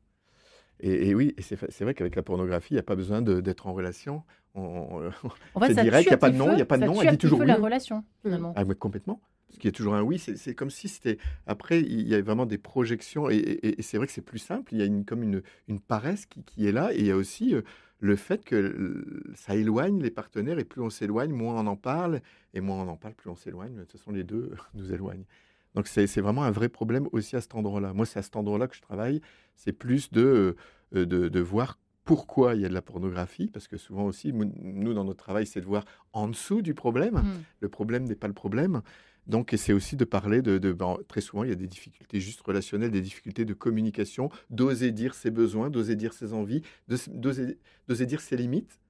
[0.80, 3.22] Et, et oui, et c'est c'est vrai qu'avec la pornographie, il n'y a pas besoin
[3.22, 4.24] d'être en relation.
[4.54, 5.06] On- on-
[5.54, 6.76] En fait, C'est ça direct, tue y a pas de nom, feu- y a pas
[6.76, 8.52] de ça nom, tue elle dit toujours la relation, finalement.
[8.56, 9.20] Ah, mais complètement.
[9.50, 11.18] Qu'il y a toujours un oui, c'est comme si c'était.
[11.46, 14.38] Après, il y a vraiment des projections, et, et- et c'est vrai que c'est plus
[14.38, 14.72] simple.
[14.74, 17.10] Il y a une, comme une, une paresse qui, qui est là, et il y
[17.10, 17.60] a aussi euh,
[18.00, 22.20] le fait que ça éloigne les partenaires, et plus on s'éloigne, moins on en parle,
[22.54, 23.74] et moins on en parle, plus on s'éloigne.
[23.74, 25.26] De toute façon, les deux nous éloignent.
[25.74, 27.92] Donc, c'est vraiment un vrai problème aussi à cet endroit-là.
[27.92, 29.20] Moi, c'est à cet endroit-là que je travaille.
[29.54, 30.56] C'est plus de,
[30.94, 34.32] euh, de, de voir pourquoi il y a de la pornographie, parce que souvent aussi,
[34.32, 37.42] nous, dans notre travail, c'est de voir en dessous du problème Mm.
[37.60, 38.82] le problème n'est pas le problème.
[39.26, 42.40] Donc, c'est aussi de parler de, ben, très souvent, il y a des difficultés juste
[42.40, 48.20] relationnelles, des difficultés de communication, d'oser dire ses besoins, d'oser dire ses envies, d'oser dire
[48.20, 48.80] ses limites.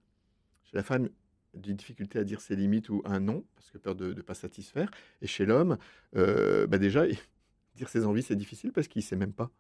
[0.65, 1.11] Chez la femme,
[1.55, 4.35] des difficultés à dire ses limites ou un non, parce que peur de ne pas
[4.35, 4.91] satisfaire.
[5.21, 5.77] Et chez l'homme,
[6.17, 7.05] euh, bah déjà,
[7.77, 9.51] dire ses envies, c'est difficile parce qu'il ne sait même pas.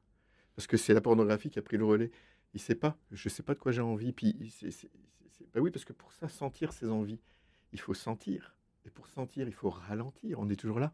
[0.57, 2.11] Parce que c'est la pornographie qui a pris le relais.
[2.55, 2.99] Il ne sait pas.
[3.11, 4.13] Je ne sais pas de quoi j'ai envie.
[4.13, 4.91] Puis, c'est-
[5.55, 7.21] bah oui, parce que pour ça, sentir ses envies,
[7.73, 8.55] il faut sentir.
[8.85, 10.39] Et pour sentir, il faut ralentir.
[10.41, 10.93] On est toujours là.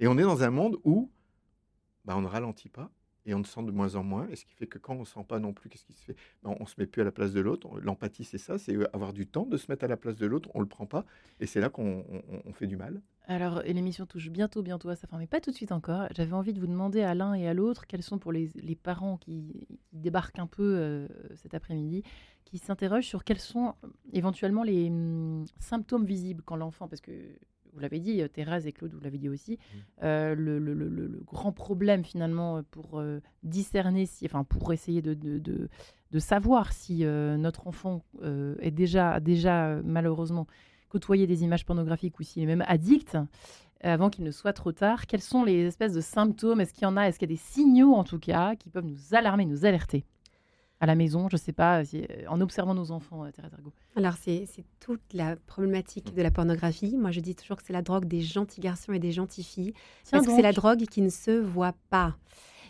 [0.00, 1.10] Et on est dans un monde où
[2.04, 2.90] bah, on ne ralentit pas
[3.24, 4.28] et on ne sent de moins en moins.
[4.28, 6.02] Et ce qui fait que quand on ne sent pas non plus, qu'est-ce qui se
[6.02, 6.16] fait?
[6.42, 7.68] Ben, On ne se met plus à la place de l'autre.
[7.80, 10.26] L'empathie, c'est ça, c'est euh, avoir du temps de se mettre à la place de
[10.26, 10.50] l'autre.
[10.54, 11.04] On ne le prend pas.
[11.40, 13.00] Et c'est là qu'on on- on fait du mal.
[13.26, 16.08] Alors, l'émission touche bientôt, bientôt à sa fin, mais pas tout de suite encore.
[16.10, 18.50] J'avais envie de vous demander à l'un et à l'autre quels sont pour les,
[18.82, 21.06] parents qui, débarquent un peu euh,
[21.36, 22.02] cet après-midi,
[22.44, 23.76] qui s'interrogent sur quels sont
[24.12, 27.12] éventuellement les hum, symptômes visibles quand l'enfant, parce que
[27.72, 29.58] vous l'avez dit, euh, Thérèse et Claude, vous l'avez dit aussi,
[30.02, 34.44] euh, le, le- le- le- le grand problème finalement euh, pour euh, discerner, si, enfin
[34.44, 35.68] pour essayer de, de, de-
[36.10, 38.02] de savoir si euh, notre enfant
[38.60, 40.46] est déjà, déjà malheureusement
[40.90, 43.16] côtoyer des images pornographiques ou s'il est même addict,
[43.80, 46.60] avant qu'il ne soit trop tard, quels sont les espèces de symptômes?
[46.60, 47.04] Est-ce qu'il y en a?
[47.08, 50.04] Est-ce qu'il y a des signaux en tout cas qui peuvent nous alarmer, nous alerter?
[50.82, 53.54] À la maison Je ne sais pas, si- euh, en observant nos enfants, euh, Thérèse
[53.54, 53.72] Argot.
[53.96, 54.44] Alors, c'est
[54.80, 56.96] toute la problématique de la pornographie.
[56.96, 59.72] Moi, je dis toujours que c'est la drogue des gentils garçons et des gentilles filles.
[60.04, 62.16] Tiens Parce que c'est la drogue qui ne se voit pas.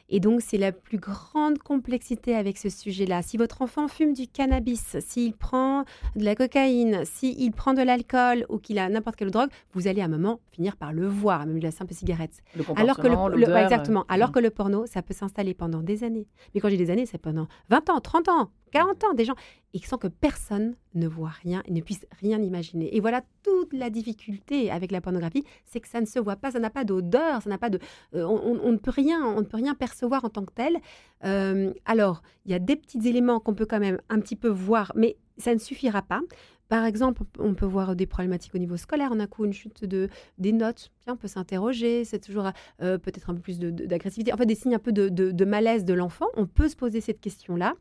[0.08, 3.22] Et donc, c'est la plus grande complexité avec ce sujet-là.
[3.22, 5.84] Si votre enfant fume du cannabis, s'il prend
[6.16, 10.02] de la cocaïne, s'il prend de l'alcool ou qu'il a n'importe quelle drogue, vous allez
[10.02, 12.42] à un moment finir par le voir, même de la simple cigarette.
[12.56, 14.00] Le Alors que le, exactement.
[14.00, 16.26] euh, Alors que le porno, ça peut s'installer pendant des années.
[16.54, 19.36] Mais quand j'ai des années, c'est pendant 20 ans, 30 ans, 40 ans, des gens,
[19.74, 22.94] et sans que personne ne voit rien et ne puisse rien imaginer.
[22.96, 26.50] Et voilà toute la difficulté avec la pornographie, c'est que ça ne se voit pas,
[26.50, 27.78] ça n'a pas d'odeur, ça n'a pas de,
[28.14, 30.78] euh, on, ne peut rien, on ne peut rien percevoir en tant que tel.
[31.24, 34.48] Euh, alors, il y a des petits éléments qu'on peut quand même un petit peu
[34.48, 36.20] voir, mais ça ne suffira pas.
[36.68, 39.84] Par exemple, on peut voir des problématiques au niveau scolaire, on a coup une chute
[39.84, 40.08] de,
[40.38, 40.90] des notes.
[41.06, 42.50] On peut s'interroger, c'est toujours
[42.80, 45.84] euh, peut-être un peu plus d'agressivité, en fait des signes un peu de- de malaise
[45.84, 46.26] de l'enfant.
[46.34, 47.74] On peut se poser cette question-là,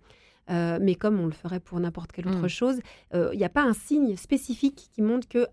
[0.49, 2.49] euh, mais comme on le ferait pour n'importe quelle autre Mm.
[2.49, 2.79] chose,
[3.13, 5.47] euh, il n'y a pas un signe spécifique qui montre que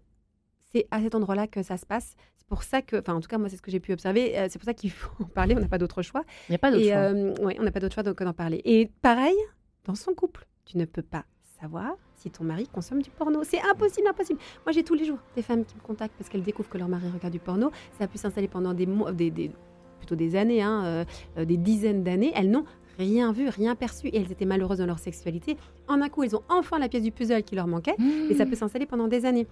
[0.73, 2.15] c'est à cet endroit-là que ça se passe.
[2.37, 4.39] C'est pour ça que, enfin en tout cas moi c'est ce que j'ai pu observer,
[4.39, 6.25] euh, c'est pour ça qu'il faut en parler, on n'a pas d'autre choix.
[6.49, 6.95] Il n'y a pas d'autre choix.
[6.97, 8.61] euh, ouais, on n'a pas d'autre choix donc d'en parler.
[8.65, 9.37] Et pareil,
[9.85, 11.25] dans son couple, tu ne peux pas
[11.61, 13.43] savoir si ton mari consomme du porno.
[13.45, 14.39] C'est impossible, impossible.
[14.67, 16.89] Moi, j'ai tous les jours des femmes qui me contactent parce qu'elles découvrent que leur
[16.89, 17.71] mari regarde du porno.
[17.97, 19.51] Ça a pu s'installer pendant des mois, des, des-
[19.99, 21.05] plutôt des années, hein, euh,
[21.39, 22.33] euh, des dizaines d'années.
[22.35, 22.65] Elles n'ont
[22.99, 25.57] rien vu, rien perçu et elles étaient malheureuses dans leur sexualité.
[25.87, 27.97] En un coup, elles ont enfin la pièce du puzzle qui leur manquait
[28.31, 29.47] et ça peut s'installer pendant des années.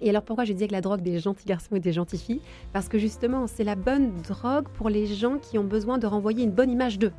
[0.00, 2.40] Et alors pourquoi je disais que la drogue des gentils garçons et des gentilles filles?
[2.72, 6.44] Parce que justement, c'est la bonne drogue pour les gens qui ont besoin de renvoyer
[6.44, 7.12] une bonne image d'eux.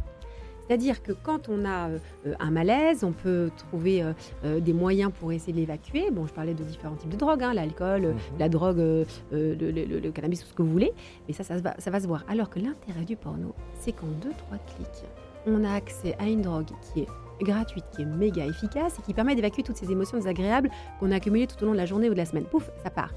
[0.68, 1.98] C'est-à-dire que quand on a euh,
[2.28, 4.14] euh, un malaise, on peut trouver euh,
[4.46, 6.12] euh, des moyens pour essayer de l'évacuer.
[6.12, 8.16] Bon, je parlais de différents types de drogues, hein, l'alcool, Mhm.
[8.38, 10.94] la drogue, le, le- le- le cannabis, tout ce que vous voulez.
[11.28, 12.24] Mais ça, ça, se va, ça va se voir.
[12.30, 15.04] Alors que l'intérêt du porno, c'est qu'en deux, trois clics,
[15.46, 17.08] on a accès à une drogue qui est
[17.42, 20.70] gratuite, qui est méga efficace et qui permet d'évacuer toutes ces émotions désagréables
[21.00, 22.46] qu'on a accumulées tout au long de la journée ou de la semaine.
[22.46, 23.14] Pouf, ça part.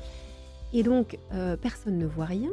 [0.72, 2.50] Et donc, euh, personne ne voit rien.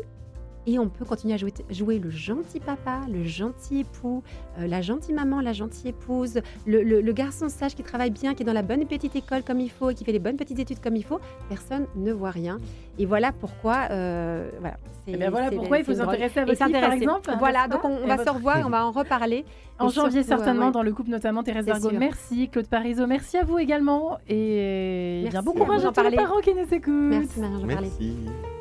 [0.67, 4.21] Et on peut continuer à jouer, jouer le gentil papa, le gentil époux,
[4.59, 8.35] euh, la gentille maman, la gentille épouse, le, le- le garçon sage qui travaille bien,
[8.35, 10.35] qui est dans la bonne petite école comme il faut et qui fait les bonnes
[10.35, 11.19] petites études comme il faut.
[11.47, 12.57] Personne ne voit rien.
[12.99, 13.87] Et voilà pourquoi.
[13.89, 17.31] euh, voilà, Eh bien, voilà pourquoi il faut s'intéresser à votre livre, par exemple.
[17.39, 19.45] Voilà, donc pas on, va votre- se revoir, on va en reparler.
[19.79, 20.71] En janvier, surtout, certainement, ouais.
[20.73, 21.93] dans le couple, notamment Thérèse sûr.
[21.97, 23.07] Merci, Claude Parizeau.
[23.07, 24.17] Merci à vous également.
[24.27, 26.93] Et Merci bien, bon à courage d'en à tous les parents qui nous écoutent.
[26.93, 27.87] Merci Marie, j'en parlais.
[27.87, 28.58] Merci.